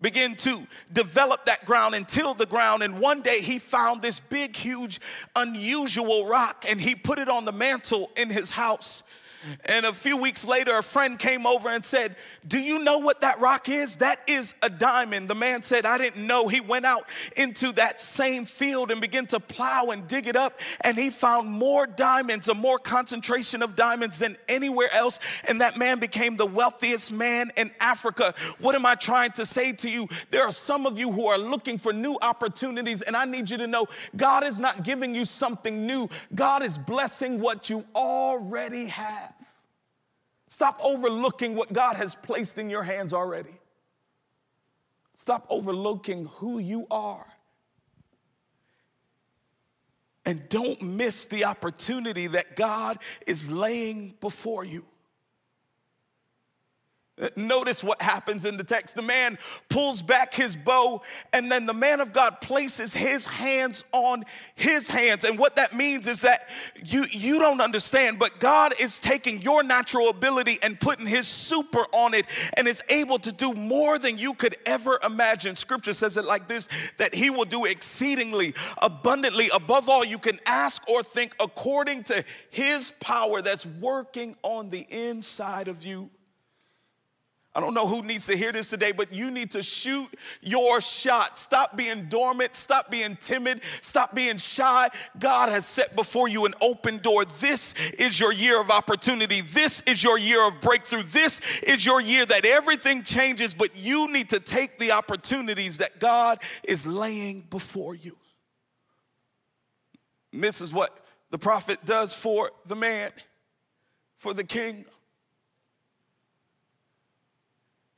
began 0.00 0.36
to 0.36 0.62
develop 0.92 1.46
that 1.46 1.64
ground 1.64 1.94
and 1.94 2.08
till 2.08 2.34
the 2.34 2.46
ground. 2.46 2.82
And 2.82 3.00
one 3.00 3.20
day 3.20 3.40
he 3.40 3.58
found 3.58 4.00
this 4.00 4.20
big, 4.20 4.56
huge, 4.56 5.00
unusual 5.34 6.28
rock 6.28 6.64
and 6.68 6.80
he 6.80 6.94
put 6.94 7.18
it 7.18 7.28
on 7.28 7.44
the 7.44 7.52
mantle 7.52 8.10
in 8.16 8.30
his 8.30 8.50
house. 8.50 9.02
And 9.66 9.86
a 9.86 9.92
few 9.92 10.16
weeks 10.16 10.44
later, 10.44 10.76
a 10.76 10.82
friend 10.82 11.16
came 11.18 11.46
over 11.46 11.68
and 11.68 11.84
said, 11.84 12.16
Do 12.46 12.58
you 12.58 12.80
know 12.80 12.98
what 12.98 13.20
that 13.20 13.38
rock 13.38 13.68
is? 13.68 13.96
That 13.96 14.18
is 14.26 14.54
a 14.62 14.68
diamond. 14.70 15.28
The 15.28 15.36
man 15.36 15.62
said, 15.62 15.86
I 15.86 15.96
didn't 15.96 16.26
know. 16.26 16.48
He 16.48 16.60
went 16.60 16.84
out 16.84 17.08
into 17.36 17.70
that 17.72 18.00
same 18.00 18.44
field 18.44 18.90
and 18.90 19.00
began 19.00 19.26
to 19.26 19.38
plow 19.38 19.86
and 19.86 20.08
dig 20.08 20.26
it 20.26 20.34
up, 20.34 20.58
and 20.80 20.96
he 20.96 21.10
found 21.10 21.48
more 21.48 21.86
diamonds, 21.86 22.48
a 22.48 22.54
more 22.54 22.78
concentration 22.78 23.62
of 23.62 23.76
diamonds 23.76 24.18
than 24.18 24.36
anywhere 24.48 24.92
else. 24.92 25.20
And 25.46 25.60
that 25.60 25.76
man 25.76 26.00
became 26.00 26.36
the 26.36 26.46
wealthiest 26.46 27.12
man 27.12 27.52
in 27.56 27.70
Africa. 27.80 28.34
What 28.58 28.74
am 28.74 28.86
I 28.86 28.96
trying 28.96 29.32
to 29.32 29.46
say 29.46 29.72
to 29.72 29.90
you? 29.90 30.08
There 30.30 30.42
are 30.42 30.52
some 30.52 30.84
of 30.84 30.98
you 30.98 31.12
who 31.12 31.26
are 31.26 31.38
looking 31.38 31.78
for 31.78 31.92
new 31.92 32.18
opportunities, 32.22 33.02
and 33.02 33.16
I 33.16 33.24
need 33.24 33.50
you 33.50 33.58
to 33.58 33.68
know 33.68 33.86
God 34.16 34.42
is 34.42 34.58
not 34.58 34.82
giving 34.82 35.14
you 35.14 35.24
something 35.24 35.86
new, 35.86 36.08
God 36.34 36.64
is 36.64 36.76
blessing 36.76 37.40
what 37.40 37.70
you 37.70 37.84
already 37.94 38.86
have. 38.86 39.37
Stop 40.48 40.80
overlooking 40.82 41.54
what 41.54 41.72
God 41.72 41.96
has 41.96 42.14
placed 42.14 42.58
in 42.58 42.70
your 42.70 42.82
hands 42.82 43.12
already. 43.12 43.60
Stop 45.14 45.46
overlooking 45.50 46.26
who 46.36 46.58
you 46.58 46.86
are. 46.90 47.26
And 50.24 50.48
don't 50.48 50.80
miss 50.82 51.26
the 51.26 51.44
opportunity 51.44 52.26
that 52.28 52.56
God 52.56 52.98
is 53.26 53.50
laying 53.50 54.14
before 54.20 54.64
you. 54.64 54.84
Notice 57.36 57.82
what 57.82 58.00
happens 58.00 58.44
in 58.44 58.56
the 58.56 58.64
text. 58.64 58.94
The 58.94 59.02
man 59.02 59.38
pulls 59.68 60.02
back 60.02 60.34
his 60.34 60.54
bow, 60.54 61.02
and 61.32 61.50
then 61.50 61.66
the 61.66 61.74
man 61.74 62.00
of 62.00 62.12
God 62.12 62.40
places 62.40 62.94
his 62.94 63.26
hands 63.26 63.84
on 63.92 64.24
his 64.54 64.88
hands. 64.88 65.24
And 65.24 65.38
what 65.38 65.56
that 65.56 65.74
means 65.74 66.06
is 66.06 66.20
that 66.20 66.48
you, 66.84 67.06
you 67.10 67.38
don't 67.38 67.60
understand, 67.60 68.18
but 68.18 68.38
God 68.38 68.74
is 68.80 69.00
taking 69.00 69.42
your 69.42 69.62
natural 69.62 70.08
ability 70.08 70.58
and 70.62 70.78
putting 70.80 71.06
his 71.06 71.26
super 71.26 71.84
on 71.92 72.14
it 72.14 72.26
and 72.54 72.68
is 72.68 72.82
able 72.88 73.18
to 73.20 73.32
do 73.32 73.52
more 73.52 73.98
than 73.98 74.18
you 74.18 74.34
could 74.34 74.56
ever 74.64 74.98
imagine. 75.04 75.56
Scripture 75.56 75.92
says 75.92 76.16
it 76.16 76.24
like 76.24 76.46
this 76.46 76.68
that 76.98 77.14
he 77.14 77.30
will 77.30 77.44
do 77.44 77.64
exceedingly 77.64 78.54
abundantly 78.80 79.48
above 79.52 79.88
all 79.88 80.04
you 80.04 80.18
can 80.18 80.38
ask 80.46 80.88
or 80.88 81.02
think 81.02 81.34
according 81.40 82.04
to 82.04 82.24
his 82.50 82.92
power 83.00 83.42
that's 83.42 83.66
working 83.66 84.36
on 84.42 84.70
the 84.70 84.86
inside 84.90 85.68
of 85.68 85.84
you. 85.84 86.10
I 87.58 87.60
don't 87.60 87.74
know 87.74 87.88
who 87.88 88.04
needs 88.04 88.26
to 88.26 88.36
hear 88.36 88.52
this 88.52 88.70
today, 88.70 88.92
but 88.92 89.12
you 89.12 89.32
need 89.32 89.50
to 89.50 89.64
shoot 89.64 90.08
your 90.40 90.80
shot. 90.80 91.36
Stop 91.36 91.76
being 91.76 92.04
dormant. 92.04 92.54
Stop 92.54 92.88
being 92.88 93.16
timid. 93.16 93.62
Stop 93.80 94.14
being 94.14 94.36
shy. 94.36 94.88
God 95.18 95.48
has 95.48 95.66
set 95.66 95.96
before 95.96 96.28
you 96.28 96.46
an 96.46 96.54
open 96.60 96.98
door. 96.98 97.24
This 97.24 97.74
is 97.94 98.20
your 98.20 98.32
year 98.32 98.60
of 98.60 98.70
opportunity. 98.70 99.40
This 99.40 99.80
is 99.88 100.04
your 100.04 100.20
year 100.20 100.46
of 100.46 100.60
breakthrough. 100.60 101.02
This 101.02 101.40
is 101.64 101.84
your 101.84 102.00
year 102.00 102.24
that 102.26 102.44
everything 102.46 103.02
changes, 103.02 103.54
but 103.54 103.76
you 103.76 104.06
need 104.12 104.30
to 104.30 104.38
take 104.38 104.78
the 104.78 104.92
opportunities 104.92 105.78
that 105.78 105.98
God 105.98 106.40
is 106.62 106.86
laying 106.86 107.40
before 107.40 107.96
you. 107.96 108.16
And 110.32 110.44
this 110.44 110.60
is 110.60 110.72
what 110.72 110.96
the 111.30 111.38
prophet 111.38 111.84
does 111.84 112.14
for 112.14 112.52
the 112.66 112.76
man, 112.76 113.10
for 114.16 114.32
the 114.32 114.44
king. 114.44 114.84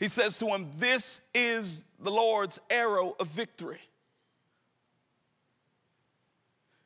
He 0.01 0.09
says 0.09 0.39
to 0.39 0.47
him, 0.47 0.69
This 0.79 1.21
is 1.35 1.85
the 2.01 2.11
Lord's 2.11 2.59
arrow 2.71 3.15
of 3.21 3.29
victory. 3.29 3.79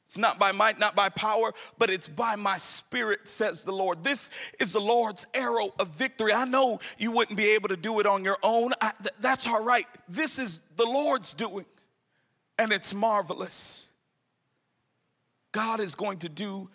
It's 0.07 0.19
not 0.19 0.39
by 0.39 0.53
might, 0.53 0.79
not 0.79 0.95
by 0.95 1.09
power, 1.09 1.53
but 1.79 1.91
it's 1.91 2.09
by 2.09 2.37
my 2.37 2.59
spirit, 2.59 3.27
says 3.27 3.65
the 3.65 3.73
Lord. 3.73 4.05
This 4.05 4.31
is 4.61 4.73
the 4.73 4.81
Lord's 4.81 5.27
arrow 5.33 5.73
of 5.79 5.89
victory. 5.89 6.33
I 6.33 6.45
know 6.45 6.81
you 6.99 7.11
wouldn't 7.11 7.37
be 7.37 7.53
able 7.53 7.69
to 7.69 7.77
do 7.77 8.01
it 8.01 8.07
on 8.07 8.25
your 8.25 8.37
own. 8.43 8.73
I, 8.81 8.93
th- 9.01 9.15
that's 9.21 9.47
all 9.47 9.65
right. 9.65 9.87
This 10.09 10.39
is 10.39 10.61
the 10.77 10.85
Lord's 10.85 11.33
doing, 11.33 11.67
and 12.59 12.73
it's 12.73 12.93
marvelous. 12.93 13.87
God 15.53 15.81
is 15.81 15.95
going 15.95 16.19
to 16.19 16.29
do 16.29 16.69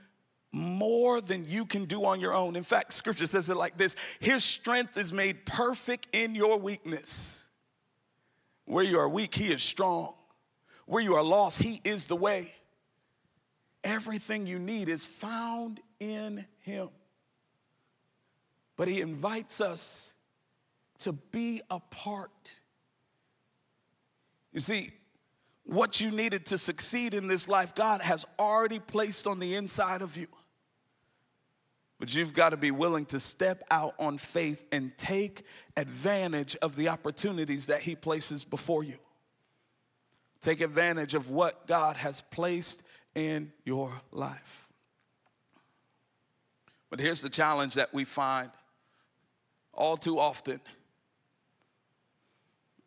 more 0.52 1.22
than 1.22 1.46
you 1.48 1.66
can 1.66 1.86
do 1.86 2.06
on 2.06 2.20
your 2.20 2.34
own. 2.34 2.56
In 2.56 2.64
fact, 2.64 2.94
scripture 2.94 3.28
says 3.28 3.50
it 3.50 3.58
like 3.58 3.78
this 3.78 3.96
His 4.20 4.44
strength 4.44 4.98
is 4.98 5.14
made 5.14 5.46
perfect 5.46 6.08
in 6.14 6.36
your 6.36 6.58
weakness. 6.58 7.48
Where 8.66 8.84
you 8.84 9.00
are 9.00 9.10
weak, 9.10 9.36
He 9.36 9.52
is 9.52 9.64
strong. 9.64 10.16
Where 10.86 11.04
you 11.04 11.16
are 11.16 11.24
lost, 11.24 11.62
He 11.62 11.82
is 11.84 12.06
the 12.06 12.16
way. 12.16 12.54
Everything 13.84 14.48
you 14.48 14.60
need 14.60 14.90
is 14.90 15.06
found 15.06 15.80
in 16.00 16.46
Him. 16.62 16.90
But 18.76 18.88
He 18.88 19.02
invites 19.02 19.62
us 19.62 20.14
to 21.00 21.14
be 21.14 21.62
a 21.70 21.80
part. 21.80 22.54
You 24.52 24.60
see, 24.60 24.92
what 25.64 26.02
you 26.02 26.10
needed 26.10 26.48
to 26.48 26.58
succeed 26.58 27.14
in 27.14 27.28
this 27.28 27.48
life, 27.48 27.76
God 27.76 28.02
has 28.02 28.26
already 28.40 28.80
placed 28.80 29.28
on 29.28 29.40
the 29.40 29.54
inside 29.54 30.02
of 30.02 30.18
you. 30.18 30.28
But 32.00 32.16
you've 32.16 32.34
got 32.34 32.52
to 32.52 32.58
be 32.58 32.72
willing 32.72 33.06
to 33.08 33.20
step 33.20 33.62
out 33.70 33.94
on 34.00 34.18
faith 34.18 34.66
and 34.72 34.98
take 34.98 35.44
advantage 35.76 36.56
of 36.62 36.78
the 36.78 36.88
opportunities 36.88 37.68
that 37.68 37.82
He 37.82 37.96
places 37.96 38.46
before 38.46 38.84
you. 38.84 38.96
Take 40.42 40.62
advantage 40.62 41.14
of 41.14 41.30
what 41.30 41.68
God 41.68 41.98
has 41.98 42.22
placed 42.32 42.84
in 43.16 43.52
your 43.66 43.92
life. 44.12 44.70
But 46.90 47.02
here's 47.02 47.22
the 47.22 47.30
challenge 47.30 47.76
that 47.76 47.94
we 47.94 48.06
find 48.06 48.50
all 49.74 49.98
too 49.98 50.18
often. 50.18 50.62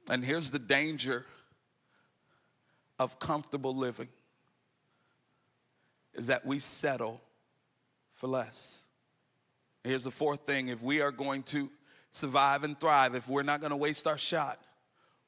And 0.08 0.24
here's 0.24 0.50
the 0.50 0.58
danger 0.58 1.26
of 2.98 3.18
comfortable 3.18 3.76
living 3.76 4.08
is 6.14 6.26
that 6.26 6.44
we 6.44 6.58
settle 6.58 7.20
for 8.14 8.26
less. 8.26 8.84
Here's 9.84 10.04
the 10.04 10.10
fourth 10.10 10.46
thing 10.46 10.68
if 10.68 10.82
we 10.82 11.00
are 11.00 11.10
going 11.10 11.42
to 11.44 11.70
survive 12.12 12.62
and 12.62 12.78
thrive, 12.78 13.14
if 13.14 13.28
we're 13.28 13.42
not 13.42 13.60
going 13.60 13.70
to 13.70 13.76
waste 13.76 14.06
our 14.06 14.18
shot, 14.18 14.60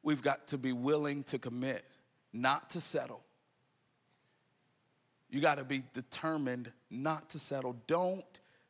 we've 0.02 0.22
got 0.22 0.48
to 0.48 0.58
be 0.58 0.72
willing 0.72 1.24
to 1.24 1.38
commit, 1.38 1.84
not 2.32 2.70
to 2.70 2.80
settle. 2.80 3.22
You 5.30 5.40
got 5.40 5.58
to 5.58 5.64
be 5.64 5.82
determined 5.92 6.70
not 6.90 7.30
to 7.30 7.40
settle. 7.40 7.76
Don't 7.88 8.24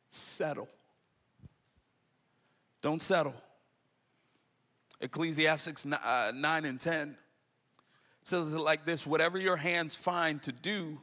settle. 0.09 0.69
Don't 2.81 3.01
settle. 3.01 3.35
Ecclesiastics 5.01 5.85
uh, 5.85 6.31
9 6.33 6.65
and 6.65 6.79
10 6.79 7.17
says 8.23 8.53
it 8.53 8.57
like 8.57 8.85
this 8.85 9.05
whatever 9.05 9.37
your 9.37 9.57
hands 9.57 9.93
find 9.93 10.41
to 10.43 10.51
do, 10.51 10.99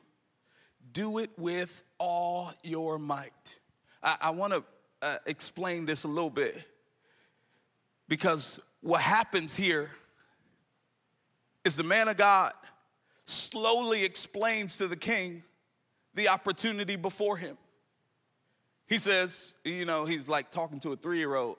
do 0.93 1.19
it 1.19 1.31
with 1.39 1.85
all 1.99 2.53
your 2.65 2.99
might. 2.99 3.61
I, 4.03 4.17
I 4.21 4.31
want 4.31 4.53
to 4.53 4.65
uh, 5.03 5.17
explain 5.27 5.85
this 5.85 6.05
a 6.05 6.09
little 6.09 6.31
bit 6.31 6.57
because 8.09 8.61
what 8.81 9.01
happens 9.01 9.55
here 9.57 9.91
is 11.65 11.77
the 11.77 11.83
man 11.83 12.09
of 12.09 12.17
God 12.17 12.53
slowly 13.27 14.05
explains 14.05 14.79
to 14.79 14.87
the 14.87 14.97
king 14.97 15.43
the 16.15 16.29
opportunity 16.29 16.97
before 16.97 17.37
him. 17.37 17.57
He 18.87 18.99
says, 18.99 19.55
you 19.65 19.85
know, 19.85 20.05
he's 20.05 20.29
like 20.29 20.51
talking 20.51 20.79
to 20.81 20.93
a 20.93 20.97
three 20.97 21.19
year 21.19 21.35
old. 21.35 21.57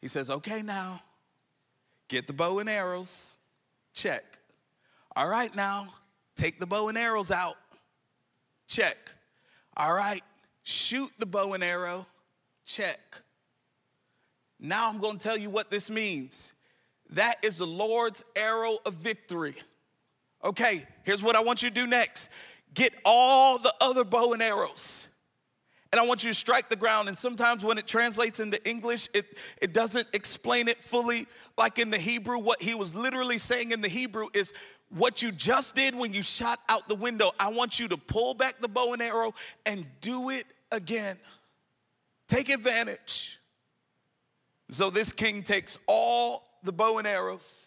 He 0.00 0.08
says, 0.08 0.30
okay, 0.30 0.62
now 0.62 1.00
get 2.08 2.26
the 2.26 2.32
bow 2.32 2.58
and 2.58 2.68
arrows, 2.68 3.38
check. 3.92 4.38
All 5.16 5.28
right, 5.28 5.54
now 5.54 5.88
take 6.36 6.60
the 6.60 6.66
bow 6.66 6.88
and 6.88 6.98
arrows 6.98 7.30
out, 7.30 7.56
check. 8.68 8.96
All 9.76 9.94
right, 9.94 10.22
shoot 10.62 11.10
the 11.18 11.26
bow 11.26 11.54
and 11.54 11.64
arrow, 11.64 12.06
check. 12.64 13.00
Now 14.60 14.88
I'm 14.88 14.98
going 14.98 15.18
to 15.18 15.22
tell 15.22 15.36
you 15.36 15.50
what 15.50 15.70
this 15.70 15.90
means. 15.90 16.54
That 17.10 17.36
is 17.42 17.58
the 17.58 17.66
Lord's 17.66 18.24
arrow 18.34 18.78
of 18.86 18.94
victory. 18.94 19.54
Okay, 20.42 20.86
here's 21.04 21.22
what 21.22 21.36
I 21.36 21.42
want 21.42 21.62
you 21.62 21.68
to 21.70 21.74
do 21.74 21.86
next 21.86 22.30
get 22.74 22.92
all 23.04 23.58
the 23.58 23.72
other 23.80 24.04
bow 24.04 24.32
and 24.32 24.42
arrows. 24.42 25.06
And 25.92 26.00
I 26.00 26.06
want 26.06 26.24
you 26.24 26.30
to 26.30 26.34
strike 26.34 26.68
the 26.68 26.74
ground. 26.74 27.06
And 27.06 27.16
sometimes 27.16 27.62
when 27.62 27.78
it 27.78 27.86
translates 27.86 28.40
into 28.40 28.60
English, 28.68 29.08
it, 29.14 29.26
it 29.62 29.72
doesn't 29.72 30.08
explain 30.12 30.66
it 30.66 30.82
fully 30.82 31.28
like 31.56 31.78
in 31.78 31.90
the 31.90 31.98
Hebrew. 31.98 32.38
What 32.38 32.60
he 32.60 32.74
was 32.74 32.96
literally 32.96 33.38
saying 33.38 33.70
in 33.70 33.80
the 33.80 33.88
Hebrew 33.88 34.26
is 34.34 34.52
what 34.88 35.22
you 35.22 35.30
just 35.30 35.76
did 35.76 35.94
when 35.94 36.12
you 36.12 36.20
shot 36.20 36.58
out 36.68 36.88
the 36.88 36.96
window. 36.96 37.30
I 37.38 37.52
want 37.52 37.78
you 37.78 37.86
to 37.86 37.96
pull 37.96 38.34
back 38.34 38.60
the 38.60 38.66
bow 38.66 38.92
and 38.92 39.00
arrow 39.00 39.34
and 39.66 39.86
do 40.00 40.30
it 40.30 40.46
again. 40.72 41.16
Take 42.28 42.48
advantage. 42.48 43.38
So 44.70 44.90
this 44.90 45.12
king 45.12 45.42
takes 45.42 45.78
all 45.86 46.44
the 46.62 46.72
bow 46.72 46.98
and 46.98 47.06
arrows, 47.06 47.66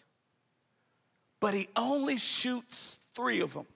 but 1.40 1.54
he 1.54 1.68
only 1.76 2.18
shoots 2.18 2.98
three 3.14 3.40
of 3.40 3.54
them 3.54 3.66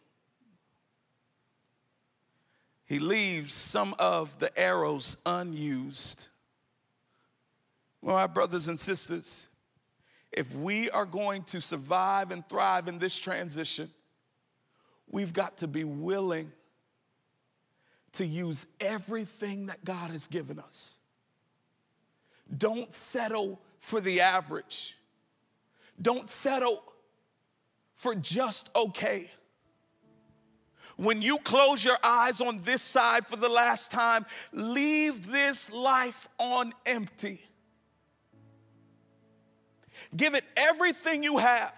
he 2.93 2.99
leaves 2.99 3.55
some 3.55 3.95
of 3.99 4.39
the 4.39 4.55
arrows 4.59 5.17
unused. 5.25 6.29
Well, 8.03 8.17
my 8.17 8.27
brothers 8.27 8.69
and 8.69 8.79
sisters, 8.79 9.49
if 10.31 10.55
we 10.55 10.91
are 10.91 11.07
going 11.07 11.45
to 11.45 11.63
survive 11.63 12.31
and 12.31 12.47
thrive 12.47 12.89
in 12.89 12.99
this 12.99 13.19
transition, 13.19 13.89
we've 15.11 15.33
got 15.33 15.57
to 15.57 15.67
be 15.67 15.85
willing 15.85 16.53
to 18.15 18.27
use 18.27 18.67
everything 18.81 19.67
that 19.67 19.85
God 19.85 20.11
has 20.11 20.27
given 20.27 20.59
us. 20.59 20.99
Don't 22.57 22.93
settle 22.93 23.61
for 23.81 24.01
the 24.01 24.21
average. 24.21 24.97
Don't 26.01 26.29
settle 26.29 26.83
for 27.95 28.15
just 28.15 28.69
okay 28.75 29.31
when 30.97 31.23
you 31.23 31.39
close 31.39 31.85
your 31.85 31.97
eyes 32.03 32.41
on 32.41 32.61
this 32.63 32.83
side 32.83 33.27
for 33.27 33.37
the 33.37 33.49
last 33.49 33.91
time, 33.91 34.27
leave 34.53 35.31
this 35.31 35.73
life 35.73 36.29
on 36.39 36.73
empty. 36.87 37.41
Give 40.17 40.35
it 40.35 40.45
everything 40.57 41.23
you 41.23 41.39
have. 41.39 41.75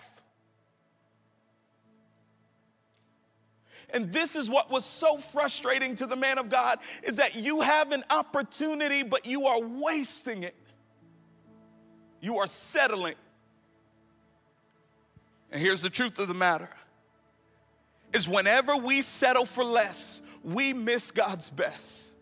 And 3.95 4.13
this 4.13 4.35
is 4.35 4.51
what 4.51 4.71
was 4.71 4.85
so 4.85 5.17
frustrating 5.17 5.95
to 5.95 6.07
the 6.07 6.17
man 6.17 6.37
of 6.37 6.51
God 6.51 6.81
is 7.05 7.17
that 7.17 7.37
you 7.37 7.61
have 7.61 7.93
an 7.93 8.03
opportunity, 8.11 9.05
but 9.05 9.25
you 9.25 9.47
are 9.47 9.61
wasting 9.61 10.43
it. 10.43 10.57
You 12.21 12.39
are 12.39 12.49
settling. 12.49 13.15
And 15.53 15.63
here's 15.63 15.83
the 15.83 15.91
truth 15.91 16.19
of 16.19 16.27
the 16.27 16.35
matter 16.35 16.69
is 18.13 18.29
whenever 18.29 18.77
we 18.77 19.01
settle 19.01 19.45
for 19.45 19.63
less, 19.63 20.23
we 20.43 20.73
miss 20.73 21.13
God's 21.13 21.51
best. 21.51 22.17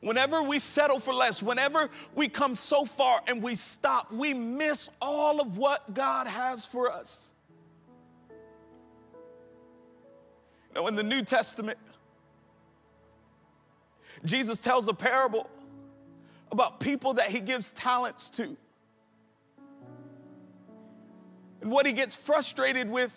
Whenever 0.00 0.42
we 0.42 0.58
settle 0.58 0.98
for 0.98 1.14
less, 1.14 1.42
whenever 1.42 1.90
we 2.14 2.28
come 2.28 2.56
so 2.56 2.84
far 2.84 3.20
and 3.28 3.42
we 3.42 3.54
stop, 3.54 4.10
we 4.10 4.34
miss 4.34 4.90
all 5.00 5.40
of 5.40 5.58
what 5.58 5.94
God 5.94 6.26
has 6.26 6.66
for 6.66 6.90
us. 6.90 7.29
Now, 10.74 10.86
in 10.86 10.94
the 10.94 11.02
New 11.02 11.22
Testament, 11.22 11.78
Jesus 14.24 14.60
tells 14.60 14.88
a 14.88 14.94
parable 14.94 15.48
about 16.52 16.80
people 16.80 17.14
that 17.14 17.28
he 17.30 17.40
gives 17.40 17.72
talents 17.72 18.30
to. 18.30 18.56
And 21.60 21.70
what 21.70 21.86
he 21.86 21.92
gets 21.92 22.14
frustrated 22.14 22.88
with 22.88 23.16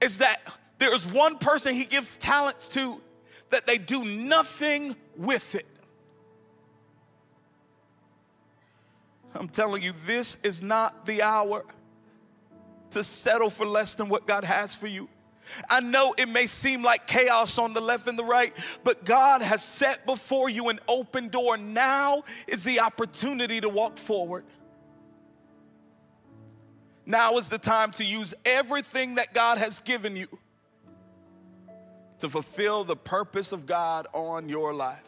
is 0.00 0.18
that 0.18 0.40
there's 0.78 1.06
one 1.06 1.38
person 1.38 1.74
he 1.74 1.84
gives 1.84 2.16
talents 2.16 2.68
to 2.68 3.00
that 3.50 3.66
they 3.66 3.78
do 3.78 4.04
nothing 4.04 4.96
with 5.16 5.54
it. 5.54 5.66
I'm 9.34 9.48
telling 9.48 9.82
you, 9.82 9.92
this 10.06 10.36
is 10.42 10.62
not 10.62 11.06
the 11.06 11.22
hour 11.22 11.64
to 12.90 13.02
settle 13.02 13.48
for 13.48 13.64
less 13.64 13.94
than 13.94 14.08
what 14.08 14.26
God 14.26 14.44
has 14.44 14.74
for 14.74 14.86
you. 14.86 15.08
I 15.68 15.80
know 15.80 16.14
it 16.16 16.28
may 16.28 16.46
seem 16.46 16.82
like 16.82 17.06
chaos 17.06 17.58
on 17.58 17.74
the 17.74 17.80
left 17.80 18.06
and 18.06 18.18
the 18.18 18.24
right, 18.24 18.52
but 18.84 19.04
God 19.04 19.42
has 19.42 19.62
set 19.64 20.06
before 20.06 20.48
you 20.48 20.68
an 20.68 20.80
open 20.88 21.28
door. 21.28 21.56
Now 21.56 22.24
is 22.46 22.64
the 22.64 22.80
opportunity 22.80 23.60
to 23.60 23.68
walk 23.68 23.98
forward. 23.98 24.44
Now 27.04 27.38
is 27.38 27.48
the 27.48 27.58
time 27.58 27.90
to 27.92 28.04
use 28.04 28.32
everything 28.44 29.16
that 29.16 29.34
God 29.34 29.58
has 29.58 29.80
given 29.80 30.16
you 30.16 30.28
to 32.20 32.28
fulfill 32.28 32.84
the 32.84 32.96
purpose 32.96 33.50
of 33.50 33.66
God 33.66 34.06
on 34.12 34.48
your 34.48 34.72
life. 34.72 35.00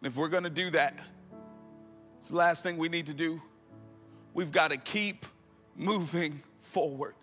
And 0.00 0.10
if 0.10 0.16
we're 0.16 0.28
going 0.28 0.44
to 0.44 0.50
do 0.50 0.70
that, 0.70 0.98
it's 2.20 2.30
the 2.30 2.36
last 2.36 2.62
thing 2.62 2.78
we 2.78 2.88
need 2.88 3.06
to 3.06 3.14
do. 3.14 3.42
We've 4.32 4.50
got 4.50 4.70
to 4.70 4.78
keep 4.78 5.26
moving 5.76 6.42
forward. 6.60 7.14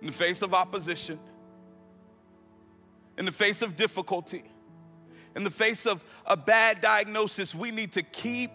In 0.00 0.06
the 0.06 0.12
face 0.12 0.42
of 0.42 0.52
opposition, 0.52 1.18
in 3.16 3.24
the 3.24 3.32
face 3.32 3.62
of 3.62 3.76
difficulty, 3.76 4.42
in 5.36 5.44
the 5.44 5.50
face 5.50 5.86
of 5.86 6.04
a 6.26 6.36
bad 6.36 6.80
diagnosis, 6.80 7.54
we 7.54 7.70
need 7.70 7.92
to 7.92 8.02
keep 8.02 8.50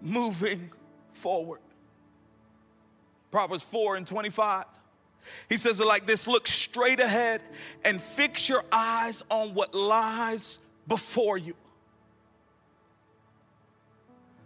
moving 0.00 0.70
forward. 1.12 1.60
Proverbs 3.30 3.64
4 3.64 3.96
and 3.96 4.06
25. 4.06 4.64
He 5.48 5.56
says 5.56 5.80
it 5.80 5.86
like 5.86 6.06
this 6.06 6.28
look 6.28 6.46
straight 6.46 7.00
ahead 7.00 7.40
and 7.84 8.00
fix 8.00 8.48
your 8.48 8.62
eyes 8.70 9.24
on 9.30 9.54
what 9.54 9.74
lies 9.74 10.58
before 10.86 11.38
you. 11.38 11.54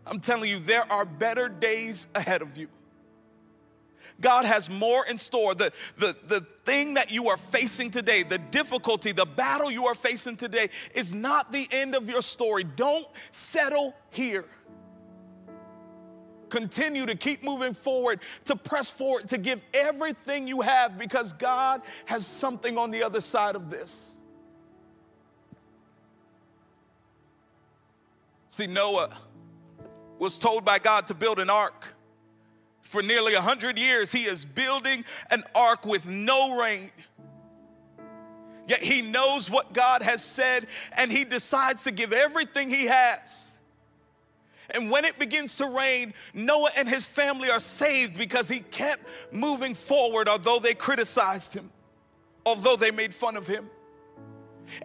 I'm 0.06 0.20
telling 0.20 0.48
you, 0.48 0.58
there 0.58 0.90
are 0.90 1.04
better 1.04 1.48
days 1.48 2.06
ahead 2.14 2.40
of 2.40 2.56
you. 2.56 2.68
God 4.20 4.44
has 4.44 4.68
more 4.68 5.06
in 5.06 5.18
store. 5.18 5.54
The, 5.54 5.72
the, 5.96 6.16
the 6.26 6.40
thing 6.64 6.94
that 6.94 7.10
you 7.10 7.28
are 7.28 7.36
facing 7.36 7.90
today, 7.90 8.22
the 8.22 8.38
difficulty, 8.38 9.12
the 9.12 9.26
battle 9.26 9.70
you 9.70 9.86
are 9.86 9.94
facing 9.94 10.36
today, 10.36 10.70
is 10.94 11.14
not 11.14 11.52
the 11.52 11.68
end 11.70 11.94
of 11.94 12.08
your 12.08 12.22
story. 12.22 12.64
Don't 12.64 13.06
settle 13.30 13.94
here. 14.10 14.44
Continue 16.48 17.06
to 17.06 17.14
keep 17.14 17.44
moving 17.44 17.74
forward, 17.74 18.20
to 18.46 18.56
press 18.56 18.90
forward, 18.90 19.28
to 19.28 19.38
give 19.38 19.60
everything 19.74 20.48
you 20.48 20.62
have 20.62 20.98
because 20.98 21.32
God 21.34 21.82
has 22.06 22.26
something 22.26 22.78
on 22.78 22.90
the 22.90 23.02
other 23.02 23.20
side 23.20 23.54
of 23.54 23.70
this. 23.70 24.16
See, 28.50 28.66
Noah 28.66 29.16
was 30.18 30.38
told 30.38 30.64
by 30.64 30.78
God 30.80 31.06
to 31.08 31.14
build 31.14 31.38
an 31.38 31.50
ark. 31.50 31.94
For 32.88 33.02
nearly 33.02 33.34
100 33.34 33.78
years, 33.78 34.10
he 34.10 34.24
is 34.24 34.46
building 34.46 35.04
an 35.30 35.44
ark 35.54 35.84
with 35.84 36.06
no 36.06 36.58
rain. 36.58 36.90
Yet 38.66 38.82
he 38.82 39.02
knows 39.02 39.50
what 39.50 39.74
God 39.74 40.00
has 40.00 40.24
said 40.24 40.68
and 40.96 41.12
he 41.12 41.24
decides 41.24 41.84
to 41.84 41.90
give 41.90 42.14
everything 42.14 42.70
he 42.70 42.86
has. 42.86 43.58
And 44.70 44.90
when 44.90 45.04
it 45.04 45.18
begins 45.18 45.56
to 45.56 45.66
rain, 45.68 46.14
Noah 46.32 46.70
and 46.78 46.88
his 46.88 47.04
family 47.04 47.50
are 47.50 47.60
saved 47.60 48.16
because 48.16 48.48
he 48.48 48.60
kept 48.60 49.06
moving 49.30 49.74
forward, 49.74 50.26
although 50.26 50.58
they 50.58 50.72
criticized 50.72 51.52
him, 51.52 51.70
although 52.46 52.76
they 52.76 52.90
made 52.90 53.12
fun 53.12 53.36
of 53.36 53.46
him. 53.46 53.68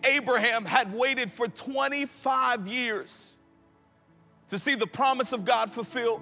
Abraham 0.03 0.65
had 0.65 0.93
waited 0.93 1.31
for 1.31 1.47
25 1.47 2.67
years 2.67 3.37
to 4.49 4.59
see 4.59 4.75
the 4.75 4.87
promise 4.87 5.31
of 5.31 5.45
God 5.45 5.71
fulfilled. 5.71 6.21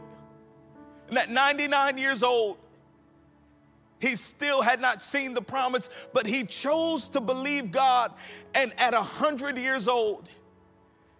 At 1.11 1.29
99 1.29 1.97
years 1.97 2.23
old, 2.23 2.57
he 3.99 4.15
still 4.15 4.61
had 4.61 4.81
not 4.81 5.01
seen 5.01 5.33
the 5.33 5.41
promise, 5.41 5.89
but 6.13 6.25
he 6.25 6.43
chose 6.43 7.07
to 7.09 7.21
believe 7.21 7.71
God. 7.71 8.11
And 8.55 8.73
at 8.79 8.93
100 8.93 9.57
years 9.57 9.87
old, 9.87 10.27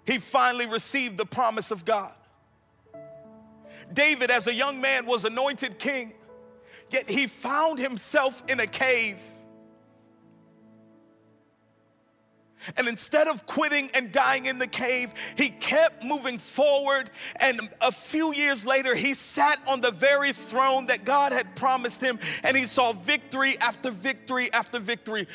he 0.05 0.17
finally 0.17 0.65
received 0.65 1.17
the 1.17 1.25
promise 1.25 1.69
of 1.69 1.85
God. 1.85 2.13
David, 3.93 4.31
as 4.31 4.47
a 4.47 4.53
young 4.53 4.81
man, 4.81 5.05
was 5.05 5.25
anointed 5.25 5.77
king, 5.77 6.13
yet 6.89 7.09
he 7.09 7.27
found 7.27 7.77
himself 7.77 8.41
in 8.49 8.59
a 8.59 8.67
cave 8.67 9.19
And 12.77 12.87
instead 12.87 13.27
of 13.27 13.45
quitting 13.45 13.89
and 13.93 14.11
dying 14.11 14.45
in 14.45 14.59
the 14.59 14.67
cave, 14.67 15.13
he 15.35 15.49
kept 15.49 16.03
moving 16.03 16.37
forward. 16.37 17.09
And 17.37 17.59
a 17.81 17.91
few 17.91 18.33
years 18.33 18.65
later, 18.65 18.95
he 18.95 19.13
sat 19.13 19.59
on 19.67 19.81
the 19.81 19.91
very 19.91 20.33
throne 20.33 20.87
that 20.87 21.03
God 21.05 21.31
had 21.31 21.55
promised 21.55 22.01
him, 22.01 22.19
and 22.43 22.55
he 22.55 22.67
saw 22.67 22.93
victory 22.93 23.57
after 23.59 23.89
victory 23.89 24.51
after 24.53 24.79
victory. 24.79 25.27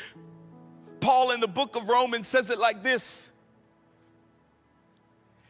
Paul 0.99 1.31
in 1.31 1.39
the 1.39 1.47
book 1.47 1.75
of 1.75 1.89
Romans 1.89 2.27
says 2.27 2.49
it 2.49 2.59
like 2.59 2.81
this 2.81 3.29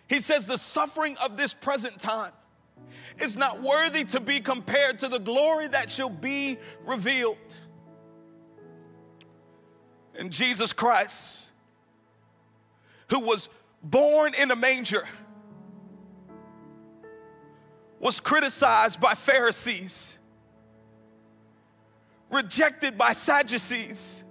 He 0.08 0.20
says, 0.20 0.48
The 0.48 0.58
suffering 0.58 1.16
of 1.18 1.38
this 1.38 1.54
present 1.54 2.00
time 2.00 2.34
is 3.20 3.38
not 3.38 3.62
worthy 3.62 4.04
to 4.06 4.20
be 4.20 4.40
compared 4.40 5.00
to 5.00 5.08
the 5.08 5.20
glory 5.20 5.68
that 5.68 5.90
shall 5.90 6.10
be 6.10 6.58
revealed. 6.86 7.38
In 10.16 10.32
Jesus 10.32 10.74
Christ 10.74 11.46
who 13.10 13.22
was 13.22 13.50
born 13.82 14.34
in 14.34 14.52
a 14.52 14.56
manger, 14.56 15.08
was 18.00 18.20
criticized 18.20 19.00
by 19.00 19.13
Pharisees, 19.13 20.17
rejected 22.30 22.98
by 22.98 23.13
Sadducees, 23.13 24.24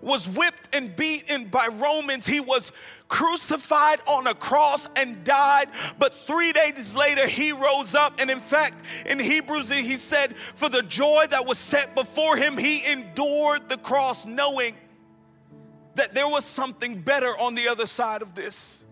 was 0.00 0.28
whipped 0.28 0.74
and 0.74 0.94
beaten 0.94 1.46
by 1.46 1.68
Romans. 1.68 2.26
He 2.26 2.40
was 2.40 2.72
crucified 3.08 4.00
on 4.06 4.26
a 4.26 4.34
cross 4.34 4.88
and 4.96 5.24
died, 5.24 5.68
but 5.98 6.12
three 6.14 6.52
days 6.52 6.94
later 6.94 7.26
he 7.26 7.52
rose 7.52 7.94
up. 7.94 8.20
And 8.20 8.30
in 8.30 8.40
fact, 8.40 8.84
in 9.06 9.18
Hebrews, 9.18 9.70
he 9.70 9.96
said, 9.96 10.36
For 10.36 10.68
the 10.68 10.82
joy 10.82 11.26
that 11.30 11.46
was 11.46 11.58
set 11.58 11.94
before 11.94 12.36
him, 12.36 12.56
he 12.56 12.90
endured 12.90 13.68
the 13.68 13.78
cross, 13.78 14.26
knowing 14.26 14.74
that 15.96 16.14
there 16.14 16.28
was 16.28 16.44
something 16.44 17.00
better 17.00 17.36
on 17.38 17.54
the 17.54 17.68
other 17.68 17.86
side 17.86 18.22
of 18.22 18.34
this. 18.34 18.84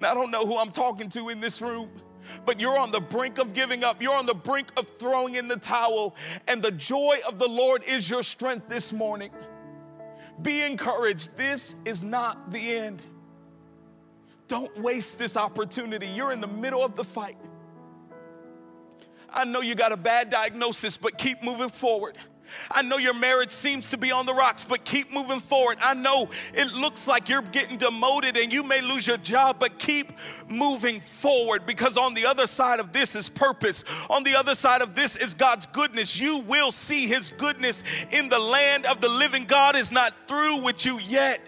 Now, 0.00 0.12
I 0.12 0.14
don't 0.14 0.30
know 0.30 0.46
who 0.46 0.58
I'm 0.58 0.70
talking 0.70 1.08
to 1.10 1.28
in 1.28 1.40
this 1.40 1.60
room, 1.60 1.90
but 2.44 2.60
you're 2.60 2.78
on 2.78 2.90
the 2.90 3.00
brink 3.00 3.38
of 3.38 3.52
giving 3.52 3.82
up. 3.82 4.00
You're 4.00 4.16
on 4.16 4.26
the 4.26 4.34
brink 4.34 4.68
of 4.76 4.90
throwing 4.98 5.34
in 5.34 5.48
the 5.48 5.56
towel, 5.56 6.14
and 6.46 6.62
the 6.62 6.70
joy 6.70 7.18
of 7.26 7.38
the 7.38 7.48
Lord 7.48 7.82
is 7.84 8.08
your 8.08 8.22
strength 8.22 8.68
this 8.68 8.92
morning. 8.92 9.30
Be 10.42 10.62
encouraged. 10.62 11.36
This 11.36 11.74
is 11.84 12.04
not 12.04 12.50
the 12.52 12.76
end. 12.76 13.02
Don't 14.48 14.78
waste 14.78 15.18
this 15.18 15.36
opportunity. 15.36 16.06
You're 16.06 16.30
in 16.30 16.40
the 16.40 16.46
middle 16.46 16.84
of 16.84 16.94
the 16.94 17.04
fight. 17.04 17.38
I 19.28 19.44
know 19.44 19.60
you 19.60 19.74
got 19.74 19.92
a 19.92 19.96
bad 19.96 20.30
diagnosis, 20.30 20.96
but 20.96 21.18
keep 21.18 21.42
moving 21.42 21.70
forward. 21.70 22.16
I 22.70 22.82
know 22.82 22.96
your 22.96 23.14
marriage 23.14 23.50
seems 23.50 23.90
to 23.90 23.96
be 23.96 24.10
on 24.10 24.26
the 24.26 24.34
rocks, 24.34 24.64
but 24.64 24.84
keep 24.84 25.12
moving 25.12 25.40
forward. 25.40 25.78
I 25.80 25.94
know 25.94 26.28
it 26.54 26.72
looks 26.72 27.06
like 27.06 27.28
you're 27.28 27.42
getting 27.42 27.76
demoted 27.76 28.36
and 28.36 28.52
you 28.52 28.62
may 28.62 28.80
lose 28.80 29.06
your 29.06 29.16
job, 29.18 29.56
but 29.58 29.78
keep 29.78 30.12
moving 30.48 31.00
forward 31.00 31.66
because 31.66 31.96
on 31.96 32.14
the 32.14 32.26
other 32.26 32.46
side 32.46 32.80
of 32.80 32.92
this 32.92 33.14
is 33.14 33.28
purpose. 33.28 33.84
On 34.10 34.22
the 34.24 34.34
other 34.34 34.54
side 34.54 34.82
of 34.82 34.94
this 34.94 35.16
is 35.16 35.34
God's 35.34 35.66
goodness. 35.66 36.18
You 36.18 36.40
will 36.40 36.72
see 36.72 37.06
His 37.06 37.30
goodness 37.30 37.82
in 38.10 38.28
the 38.28 38.38
land 38.38 38.86
of 38.86 39.00
the 39.00 39.08
living. 39.08 39.44
God 39.44 39.76
is 39.76 39.92
not 39.92 40.12
through 40.26 40.62
with 40.62 40.84
you 40.84 40.98
yet. 40.98 41.40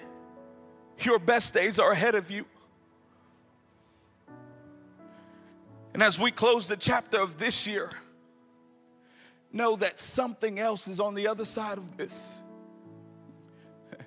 Your 1.00 1.18
best 1.18 1.54
days 1.54 1.78
are 1.78 1.92
ahead 1.92 2.14
of 2.14 2.30
you. 2.30 2.44
And 5.94 6.02
as 6.02 6.18
we 6.18 6.30
close 6.30 6.68
the 6.68 6.76
chapter 6.76 7.20
of 7.20 7.38
this 7.38 7.66
year, 7.66 7.90
know 9.52 9.76
that 9.76 9.98
something 9.98 10.58
else 10.58 10.88
is 10.88 11.00
on 11.00 11.14
the 11.14 11.28
other 11.28 11.44
side 11.44 11.78
of 11.78 11.96
this. 11.96 12.42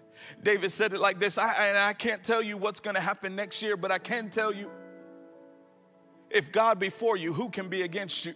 David 0.43 0.71
said 0.71 0.93
it 0.93 0.99
like 0.99 1.19
this 1.19 1.37
I, 1.37 1.67
and 1.67 1.77
I 1.77 1.93
can't 1.93 2.23
tell 2.23 2.41
you 2.41 2.57
what's 2.57 2.79
going 2.79 2.95
to 2.95 3.01
happen 3.01 3.35
next 3.35 3.61
year, 3.61 3.77
but 3.77 3.91
I 3.91 3.97
can 3.97 4.29
tell 4.29 4.53
you 4.53 4.69
if 6.29 6.51
God 6.51 6.79
be 6.79 6.89
for 6.89 7.17
you, 7.17 7.33
who 7.33 7.49
can 7.49 7.69
be 7.69 7.81
against 7.81 8.25
you? 8.25 8.33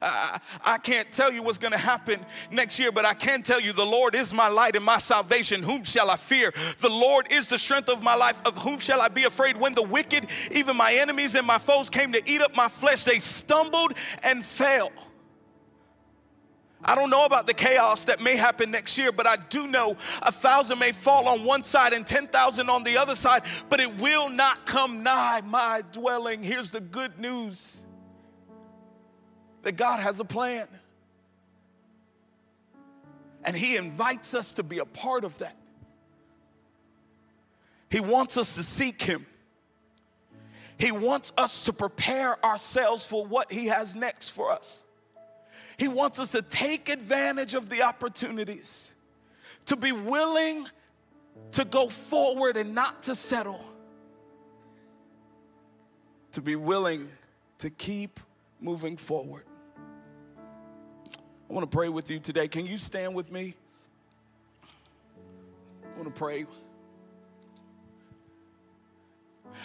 I, 0.00 0.40
I, 0.62 0.78
can't 0.78 1.10
tell 1.10 1.32
you 1.32 1.42
what's 1.42 1.58
going 1.58 1.72
to 1.72 1.78
happen 1.78 2.24
next 2.50 2.78
year, 2.78 2.92
but 2.92 3.06
I 3.06 3.14
can 3.14 3.42
tell 3.42 3.60
you 3.60 3.72
the 3.72 3.86
Lord 3.86 4.14
is 4.14 4.32
my 4.32 4.48
light 4.48 4.76
and 4.76 4.84
my 4.84 4.98
salvation. 4.98 5.62
Whom 5.62 5.84
shall 5.84 6.10
I 6.10 6.16
fear? 6.16 6.52
The 6.80 6.90
Lord 6.90 7.28
is 7.30 7.48
the 7.48 7.56
strength 7.56 7.88
of 7.88 8.02
my 8.02 8.14
life. 8.14 8.38
Of 8.44 8.58
whom 8.58 8.78
shall 8.78 9.00
I 9.00 9.08
be 9.08 9.24
afraid? 9.24 9.56
When 9.56 9.74
the 9.74 9.82
wicked, 9.82 10.26
even 10.50 10.76
my 10.76 10.92
enemies 10.92 11.34
and 11.34 11.46
my 11.46 11.58
foes, 11.58 11.88
came 11.88 12.12
to 12.12 12.22
eat 12.30 12.42
up 12.42 12.54
my 12.54 12.68
flesh, 12.68 13.04
they 13.04 13.18
stumbled 13.18 13.94
and 14.22 14.44
fell. 14.44 14.90
I 16.86 16.94
don't 16.94 17.10
know 17.10 17.24
about 17.24 17.48
the 17.48 17.54
chaos 17.54 18.04
that 18.04 18.20
may 18.20 18.36
happen 18.36 18.70
next 18.70 18.96
year, 18.96 19.10
but 19.10 19.26
I 19.26 19.34
do 19.50 19.66
know 19.66 19.96
a 20.22 20.30
thousand 20.30 20.78
may 20.78 20.92
fall 20.92 21.26
on 21.26 21.42
one 21.42 21.64
side 21.64 21.92
and 21.92 22.06
10,000 22.06 22.70
on 22.70 22.84
the 22.84 22.96
other 22.96 23.16
side, 23.16 23.42
but 23.68 23.80
it 23.80 23.96
will 23.96 24.28
not 24.28 24.66
come 24.66 25.02
nigh 25.02 25.42
my 25.44 25.82
dwelling. 25.90 26.44
Here's 26.44 26.70
the 26.70 26.80
good 26.80 27.18
news 27.18 27.84
that 29.62 29.72
God 29.72 29.98
has 29.98 30.20
a 30.20 30.24
plan. 30.24 30.68
And 33.42 33.56
He 33.56 33.76
invites 33.76 34.32
us 34.32 34.52
to 34.54 34.62
be 34.62 34.78
a 34.78 34.84
part 34.84 35.24
of 35.24 35.36
that. 35.38 35.56
He 37.90 37.98
wants 37.98 38.36
us 38.36 38.54
to 38.54 38.62
seek 38.62 39.02
Him. 39.02 39.26
He 40.78 40.92
wants 40.92 41.32
us 41.36 41.64
to 41.64 41.72
prepare 41.72 42.44
ourselves 42.44 43.04
for 43.04 43.26
what 43.26 43.50
He 43.50 43.66
has 43.66 43.96
next 43.96 44.28
for 44.28 44.52
us. 44.52 44.85
He 45.78 45.88
wants 45.88 46.18
us 46.18 46.32
to 46.32 46.42
take 46.42 46.88
advantage 46.88 47.54
of 47.54 47.68
the 47.68 47.82
opportunities, 47.82 48.94
to 49.66 49.76
be 49.76 49.92
willing 49.92 50.66
to 51.52 51.64
go 51.64 51.88
forward 51.88 52.56
and 52.56 52.74
not 52.74 53.02
to 53.04 53.14
settle, 53.14 53.64
to 56.32 56.40
be 56.40 56.56
willing 56.56 57.08
to 57.58 57.70
keep 57.70 58.20
moving 58.60 58.96
forward. 58.96 59.44
I 61.48 61.52
want 61.52 61.70
to 61.70 61.74
pray 61.76 61.88
with 61.88 62.10
you 62.10 62.18
today. 62.18 62.48
Can 62.48 62.66
you 62.66 62.78
stand 62.78 63.14
with 63.14 63.30
me? 63.30 63.54
I 65.84 65.98
want 65.98 66.12
to 66.12 66.18
pray. 66.18 66.46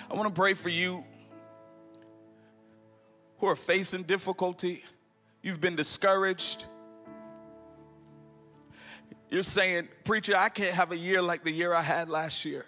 I 0.09 0.13
want 0.13 0.27
to 0.27 0.39
pray 0.39 0.53
for 0.53 0.69
you 0.69 1.03
who 3.39 3.47
are 3.47 3.55
facing 3.55 4.03
difficulty 4.03 4.83
You've 5.41 5.61
been 5.61 5.75
discouraged. 5.75 6.65
You're 9.29 9.43
saying, 9.43 9.87
Preacher, 10.03 10.35
I 10.35 10.49
can't 10.49 10.73
have 10.73 10.91
a 10.91 10.97
year 10.97 11.21
like 11.21 11.43
the 11.43 11.51
year 11.51 11.73
I 11.73 11.81
had 11.81 12.09
last 12.09 12.45
year. 12.45 12.65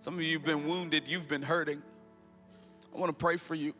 Some 0.00 0.14
of 0.14 0.22
you 0.22 0.34
have 0.34 0.44
been 0.44 0.66
wounded, 0.66 1.04
you've 1.06 1.28
been 1.28 1.42
hurting. 1.42 1.82
I 2.94 2.98
want 2.98 3.10
to 3.10 3.16
pray 3.16 3.36
for 3.36 3.54
you. 3.54 3.74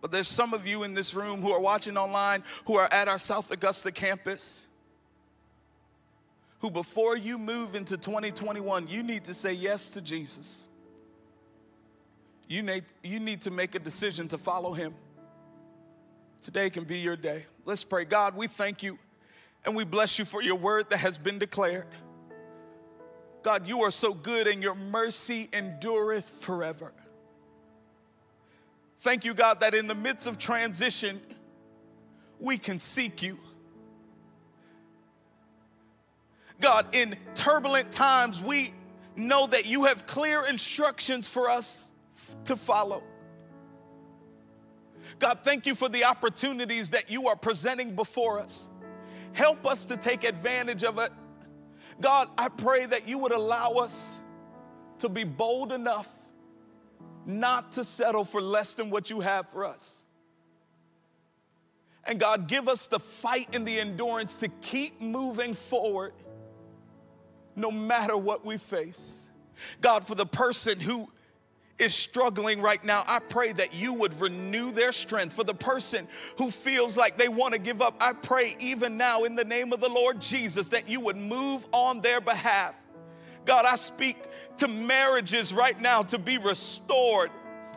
But 0.00 0.10
there's 0.10 0.28
some 0.28 0.52
of 0.52 0.66
you 0.66 0.82
in 0.82 0.94
this 0.94 1.14
room 1.14 1.40
who 1.40 1.52
are 1.52 1.60
watching 1.60 1.96
online 1.96 2.42
who 2.66 2.76
are 2.76 2.92
at 2.92 3.08
our 3.08 3.18
South 3.18 3.50
Augusta 3.50 3.92
campus 3.92 4.68
who, 6.58 6.70
before 6.70 7.16
you 7.16 7.38
move 7.38 7.74
into 7.74 7.96
2021, 7.96 8.86
you 8.86 9.02
need 9.02 9.24
to 9.24 9.34
say 9.34 9.52
yes 9.52 9.90
to 9.90 10.00
Jesus. 10.00 10.68
You 12.52 12.60
need, 12.60 12.84
you 13.02 13.18
need 13.18 13.40
to 13.42 13.50
make 13.50 13.74
a 13.74 13.78
decision 13.78 14.28
to 14.28 14.36
follow 14.36 14.74
him. 14.74 14.94
Today 16.42 16.68
can 16.68 16.84
be 16.84 16.98
your 16.98 17.16
day. 17.16 17.46
Let's 17.64 17.82
pray. 17.82 18.04
God, 18.04 18.36
we 18.36 18.46
thank 18.46 18.82
you 18.82 18.98
and 19.64 19.74
we 19.74 19.86
bless 19.86 20.18
you 20.18 20.26
for 20.26 20.42
your 20.42 20.56
word 20.56 20.90
that 20.90 20.98
has 20.98 21.16
been 21.16 21.38
declared. 21.38 21.86
God, 23.42 23.66
you 23.66 23.84
are 23.84 23.90
so 23.90 24.12
good 24.12 24.46
and 24.46 24.62
your 24.62 24.74
mercy 24.74 25.48
endureth 25.50 26.28
forever. 26.28 26.92
Thank 29.00 29.24
you, 29.24 29.32
God, 29.32 29.60
that 29.60 29.74
in 29.74 29.86
the 29.86 29.94
midst 29.94 30.26
of 30.26 30.36
transition, 30.36 31.22
we 32.38 32.58
can 32.58 32.78
seek 32.80 33.22
you. 33.22 33.38
God, 36.60 36.94
in 36.94 37.16
turbulent 37.34 37.92
times, 37.92 38.42
we 38.42 38.74
know 39.16 39.46
that 39.46 39.64
you 39.64 39.84
have 39.84 40.06
clear 40.06 40.44
instructions 40.44 41.26
for 41.26 41.48
us 41.48 41.88
to 42.44 42.56
follow. 42.56 43.02
God, 45.18 45.40
thank 45.42 45.66
you 45.66 45.74
for 45.74 45.88
the 45.88 46.04
opportunities 46.04 46.90
that 46.90 47.10
you 47.10 47.28
are 47.28 47.36
presenting 47.36 47.94
before 47.94 48.40
us. 48.40 48.68
Help 49.32 49.66
us 49.66 49.86
to 49.86 49.96
take 49.96 50.24
advantage 50.24 50.84
of 50.84 50.98
it. 50.98 51.10
God, 52.00 52.28
I 52.36 52.48
pray 52.48 52.86
that 52.86 53.08
you 53.08 53.18
would 53.18 53.32
allow 53.32 53.72
us 53.72 54.20
to 54.98 55.08
be 55.08 55.24
bold 55.24 55.72
enough 55.72 56.08
not 57.24 57.72
to 57.72 57.84
settle 57.84 58.24
for 58.24 58.40
less 58.40 58.74
than 58.74 58.90
what 58.90 59.10
you 59.10 59.20
have 59.20 59.48
for 59.48 59.64
us. 59.64 60.02
And 62.04 62.18
God, 62.18 62.48
give 62.48 62.68
us 62.68 62.88
the 62.88 62.98
fight 62.98 63.54
and 63.54 63.66
the 63.66 63.78
endurance 63.78 64.38
to 64.38 64.48
keep 64.48 65.00
moving 65.00 65.54
forward 65.54 66.12
no 67.54 67.70
matter 67.70 68.16
what 68.16 68.44
we 68.44 68.56
face. 68.56 69.30
God, 69.80 70.04
for 70.04 70.14
the 70.16 70.26
person 70.26 70.80
who 70.80 71.08
is 71.82 71.94
struggling 71.94 72.62
right 72.62 72.82
now, 72.84 73.02
I 73.08 73.18
pray 73.18 73.52
that 73.54 73.74
you 73.74 73.92
would 73.92 74.18
renew 74.20 74.70
their 74.70 74.92
strength. 74.92 75.34
For 75.34 75.44
the 75.44 75.54
person 75.54 76.06
who 76.38 76.50
feels 76.50 76.96
like 76.96 77.18
they 77.18 77.28
want 77.28 77.54
to 77.54 77.58
give 77.58 77.82
up, 77.82 77.96
I 78.00 78.12
pray 78.12 78.56
even 78.60 78.96
now 78.96 79.24
in 79.24 79.34
the 79.34 79.44
name 79.44 79.72
of 79.72 79.80
the 79.80 79.88
Lord 79.88 80.20
Jesus 80.20 80.68
that 80.68 80.88
you 80.88 81.00
would 81.00 81.16
move 81.16 81.66
on 81.72 82.00
their 82.00 82.20
behalf. 82.20 82.74
God, 83.44 83.64
I 83.64 83.74
speak 83.74 84.16
to 84.58 84.68
marriages 84.68 85.52
right 85.52 85.78
now 85.80 86.02
to 86.04 86.18
be 86.18 86.38
restored. 86.38 87.30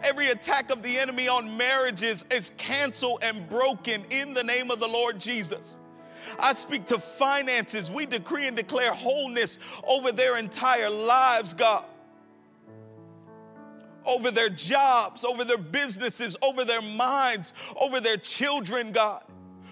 Every 0.03 0.27
attack 0.27 0.69
of 0.69 0.83
the 0.83 0.99
enemy 0.99 1.27
on 1.27 1.57
marriages 1.57 2.23
is 2.29 2.51
canceled 2.57 3.23
and 3.23 3.49
broken 3.49 4.05
in 4.11 4.35
the 4.35 4.43
name 4.43 4.69
of 4.69 4.79
the 4.79 4.87
Lord 4.87 5.19
Jesus. 5.19 5.79
I 6.37 6.53
speak 6.53 6.85
to 6.87 6.99
finances. 6.99 7.89
We 7.89 8.05
decree 8.05 8.47
and 8.47 8.55
declare 8.55 8.93
wholeness 8.93 9.57
over 9.87 10.11
their 10.11 10.37
entire 10.37 10.89
lives, 10.89 11.55
God. 11.55 11.85
Over 14.05 14.31
their 14.31 14.49
jobs, 14.49 15.23
over 15.23 15.43
their 15.43 15.57
businesses, 15.57 16.37
over 16.41 16.63
their 16.63 16.81
minds, 16.81 17.53
over 17.79 17.99
their 17.99 18.17
children, 18.17 18.91
God. 18.91 19.23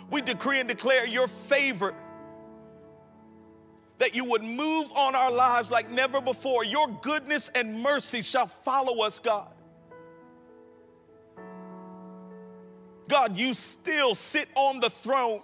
We 0.10 0.22
decree 0.22 0.60
and 0.60 0.68
declare 0.68 1.06
your 1.06 1.28
favor 1.28 1.96
that 4.00 4.16
you 4.16 4.26
would 4.26 4.44
move 4.44 4.92
on 4.92 5.16
our 5.16 5.32
lives 5.32 5.72
like 5.72 5.90
never 5.90 6.20
before. 6.20 6.66
Your 6.66 6.88
goodness 7.02 7.50
and 7.56 7.82
mercy 7.82 8.22
shall 8.22 8.48
follow 8.48 9.04
us, 9.04 9.20
God. 9.20 9.48
God, 13.08 13.38
you 13.38 13.54
still 13.54 14.16
sit 14.16 14.50
on 14.56 14.80
the 14.80 14.90
throne 14.90 15.42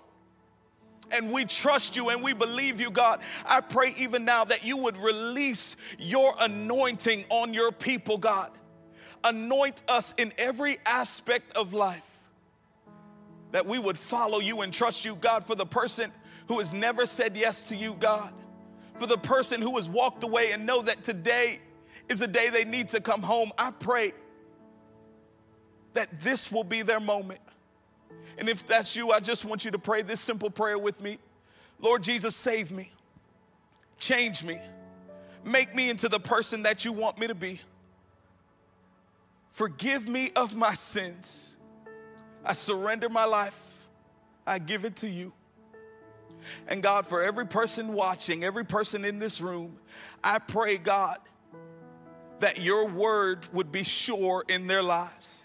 and 1.12 1.32
we 1.32 1.46
trust 1.46 1.96
you 1.96 2.10
and 2.10 2.22
we 2.22 2.34
believe 2.34 2.80
you, 2.80 2.92
God. 2.92 3.22
I 3.46 3.62
pray 3.62 3.94
even 3.98 4.26
now 4.26 4.44
that 4.46 4.66
you 4.66 4.78
would 4.78 4.98
release 4.98 5.76
your 5.98 6.34
anointing 6.40 7.26
on 7.30 7.54
your 7.54 7.72
people, 7.72 8.18
God. 8.18 8.52
Anoint 9.24 9.84
us 9.88 10.14
in 10.18 10.34
every 10.38 10.78
aspect 10.86 11.58
of 11.58 11.74
life. 11.74 12.06
That 13.52 13.66
we 13.66 13.80
would 13.80 13.98
follow 13.98 14.40
you 14.40 14.62
and 14.62 14.74
trust 14.74 15.06
you, 15.06 15.16
God, 15.16 15.44
for 15.44 15.56
the 15.56 15.66
person 15.66 16.12
who 16.48 16.60
has 16.60 16.74
never 16.74 17.06
said 17.06 17.36
yes 17.36 17.70
to 17.70 17.76
you, 17.76 17.96
God 18.00 18.34
for 19.00 19.08
the 19.08 19.18
person 19.18 19.62
who 19.62 19.78
has 19.78 19.90
walked 19.90 20.24
away 20.24 20.52
and 20.52 20.66
know 20.66 20.82
that 20.82 21.04
today 21.04 21.60
is 22.10 22.22
a 22.22 22.28
day 22.28 22.50
they 22.50 22.66
need 22.66 22.90
to 22.90 23.00
come 23.00 23.22
home. 23.22 23.52
I 23.58 23.72
pray 23.72 24.12
that 25.94 26.20
this 26.20 26.52
will 26.52 26.66
be 26.66 26.82
their 26.82 27.00
moment. 27.00 27.40
And 28.38 28.50
if 28.50 28.68
that's 28.68 28.96
you, 28.96 29.12
I 29.12 29.22
just 29.22 29.46
want 29.46 29.64
you 29.66 29.72
to 29.72 29.80
pray 29.80 30.02
this 30.02 30.20
simple 30.20 30.50
prayer 30.50 30.78
with 30.78 31.02
me 31.02 31.18
Lord 31.82 32.04
Jesus, 32.04 32.36
save 32.36 32.72
me, 32.72 32.92
change 34.00 34.44
me, 34.44 34.60
make 35.46 35.74
me 35.74 35.90
into 35.90 36.10
the 36.10 36.20
person 36.20 36.64
that 36.64 36.84
you 36.84 36.92
want 36.92 37.18
me 37.18 37.28
to 37.28 37.36
be. 37.36 37.62
Forgive 39.52 40.08
me 40.08 40.32
of 40.36 40.56
my 40.56 40.74
sins. 40.74 41.58
I 42.46 42.54
surrender 42.54 43.10
my 43.10 43.26
life, 43.26 43.62
I 44.48 44.60
give 44.60 44.86
it 44.86 44.98
to 44.98 45.10
you. 45.10 45.34
And 46.68 46.82
God, 46.82 47.06
for 47.06 47.22
every 47.22 47.46
person 47.46 47.94
watching, 47.94 48.44
every 48.44 48.66
person 48.66 49.04
in 49.04 49.20
this 49.20 49.42
room, 49.42 49.78
I 50.24 50.40
pray, 50.40 50.78
God, 50.78 51.20
that 52.40 52.62
your 52.62 52.88
word 52.88 53.46
would 53.52 53.72
be 53.72 53.84
sure 53.84 54.46
in 54.48 54.68
their 54.68 54.82
lives 54.82 55.39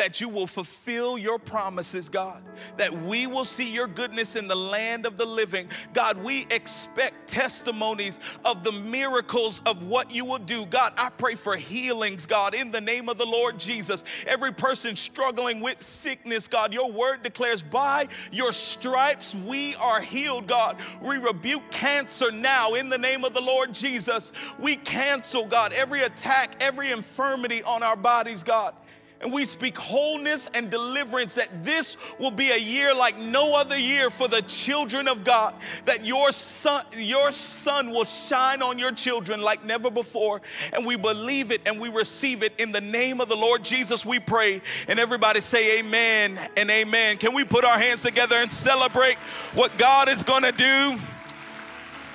that 0.00 0.18
you 0.18 0.30
will 0.30 0.46
fulfill 0.46 1.18
your 1.18 1.38
promises, 1.38 2.08
God, 2.08 2.42
that 2.78 2.90
we 2.90 3.26
will 3.26 3.44
see 3.44 3.70
your 3.70 3.86
goodness 3.86 4.34
in 4.34 4.48
the 4.48 4.56
land 4.56 5.04
of 5.04 5.18
the 5.18 5.26
living. 5.26 5.68
God, 5.92 6.16
we 6.24 6.46
expect 6.50 7.28
testimonies 7.28 8.18
of 8.42 8.64
the 8.64 8.72
miracles 8.72 9.60
of 9.66 9.84
what 9.84 10.10
you 10.10 10.24
will 10.24 10.38
do. 10.38 10.64
God, 10.64 10.94
I 10.96 11.10
pray 11.10 11.34
for 11.34 11.54
healings, 11.54 12.24
God, 12.24 12.54
in 12.54 12.70
the 12.70 12.80
name 12.80 13.10
of 13.10 13.18
the 13.18 13.26
Lord 13.26 13.58
Jesus. 13.58 14.02
Every 14.26 14.54
person 14.54 14.96
struggling 14.96 15.60
with 15.60 15.82
sickness, 15.82 16.48
God, 16.48 16.72
your 16.72 16.90
word 16.90 17.22
declares, 17.22 17.62
by 17.62 18.08
your 18.32 18.52
stripes 18.52 19.34
we 19.34 19.74
are 19.74 20.00
healed, 20.00 20.46
God. 20.46 20.78
We 21.02 21.18
rebuke 21.18 21.70
cancer 21.70 22.30
now 22.30 22.72
in 22.72 22.88
the 22.88 22.96
name 22.96 23.22
of 23.22 23.34
the 23.34 23.42
Lord 23.42 23.74
Jesus. 23.74 24.32
We 24.58 24.76
cancel, 24.76 25.44
God, 25.44 25.74
every 25.74 26.00
attack, 26.04 26.56
every 26.58 26.90
infirmity 26.90 27.62
on 27.64 27.82
our 27.82 27.96
bodies, 27.96 28.42
God. 28.42 28.74
And 29.20 29.30
we 29.30 29.44
speak 29.44 29.76
wholeness 29.76 30.50
and 30.54 30.70
deliverance 30.70 31.34
that 31.34 31.62
this 31.62 31.98
will 32.18 32.30
be 32.30 32.50
a 32.52 32.56
year 32.56 32.94
like 32.94 33.18
no 33.18 33.54
other 33.54 33.76
year 33.78 34.08
for 34.08 34.28
the 34.28 34.40
children 34.42 35.08
of 35.08 35.24
God. 35.24 35.54
That 35.84 36.06
your 36.06 36.32
son, 36.32 36.86
your 36.96 37.30
son 37.30 37.90
will 37.90 38.06
shine 38.06 38.62
on 38.62 38.78
your 38.78 38.92
children 38.92 39.42
like 39.42 39.62
never 39.62 39.90
before. 39.90 40.40
And 40.72 40.86
we 40.86 40.96
believe 40.96 41.50
it 41.50 41.60
and 41.66 41.78
we 41.78 41.90
receive 41.90 42.42
it 42.42 42.54
in 42.58 42.72
the 42.72 42.80
name 42.80 43.20
of 43.20 43.28
the 43.28 43.36
Lord 43.36 43.62
Jesus. 43.62 44.06
We 44.06 44.20
pray. 44.20 44.62
And 44.88 44.98
everybody 44.98 45.42
say 45.42 45.80
amen 45.80 46.38
and 46.56 46.70
amen. 46.70 47.18
Can 47.18 47.34
we 47.34 47.44
put 47.44 47.66
our 47.66 47.78
hands 47.78 48.02
together 48.02 48.36
and 48.36 48.50
celebrate 48.50 49.16
what 49.52 49.76
God 49.76 50.08
is 50.08 50.22
going 50.22 50.44
to 50.44 50.52
do? 50.52 50.98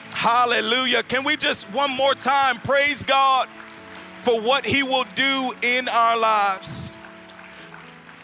Hallelujah. 0.09 1.03
Can 1.03 1.23
we 1.23 1.37
just 1.37 1.71
one 1.71 1.91
more 1.91 2.15
time 2.15 2.57
praise 2.57 3.03
God 3.03 3.47
for 4.21 4.41
what 4.41 4.65
he 4.65 4.81
will 4.81 5.05
do 5.13 5.53
in 5.61 5.87
our 5.87 6.17
lives? 6.17 6.94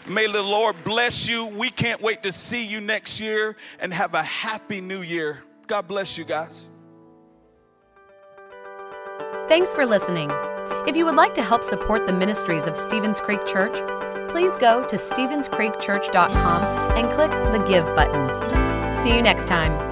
May 0.06 0.26
the 0.26 0.42
Lord 0.42 0.76
bless 0.84 1.28
you. 1.28 1.46
We 1.46 1.70
can't 1.70 2.00
wait 2.00 2.22
to 2.24 2.32
see 2.32 2.64
you 2.64 2.80
next 2.80 3.20
year 3.20 3.56
and 3.78 3.92
have 3.92 4.14
a 4.14 4.22
happy 4.22 4.80
new 4.80 5.02
year. 5.02 5.38
God 5.66 5.86
bless 5.86 6.18
you 6.18 6.24
guys. 6.24 6.68
Thanks 9.48 9.74
for 9.74 9.86
listening. 9.86 10.30
If 10.86 10.96
you 10.96 11.04
would 11.04 11.14
like 11.14 11.34
to 11.34 11.42
help 11.42 11.62
support 11.62 12.06
the 12.06 12.12
ministries 12.12 12.66
of 12.66 12.76
Stevens 12.76 13.20
Creek 13.20 13.44
Church, 13.46 13.74
please 14.30 14.56
go 14.56 14.84
to 14.88 14.96
StevensCreekChurch.com 14.96 16.62
and 16.98 17.12
click 17.12 17.30
the 17.30 17.64
Give 17.68 17.84
button. 17.94 19.04
See 19.04 19.14
you 19.14 19.22
next 19.22 19.46
time. 19.46 19.91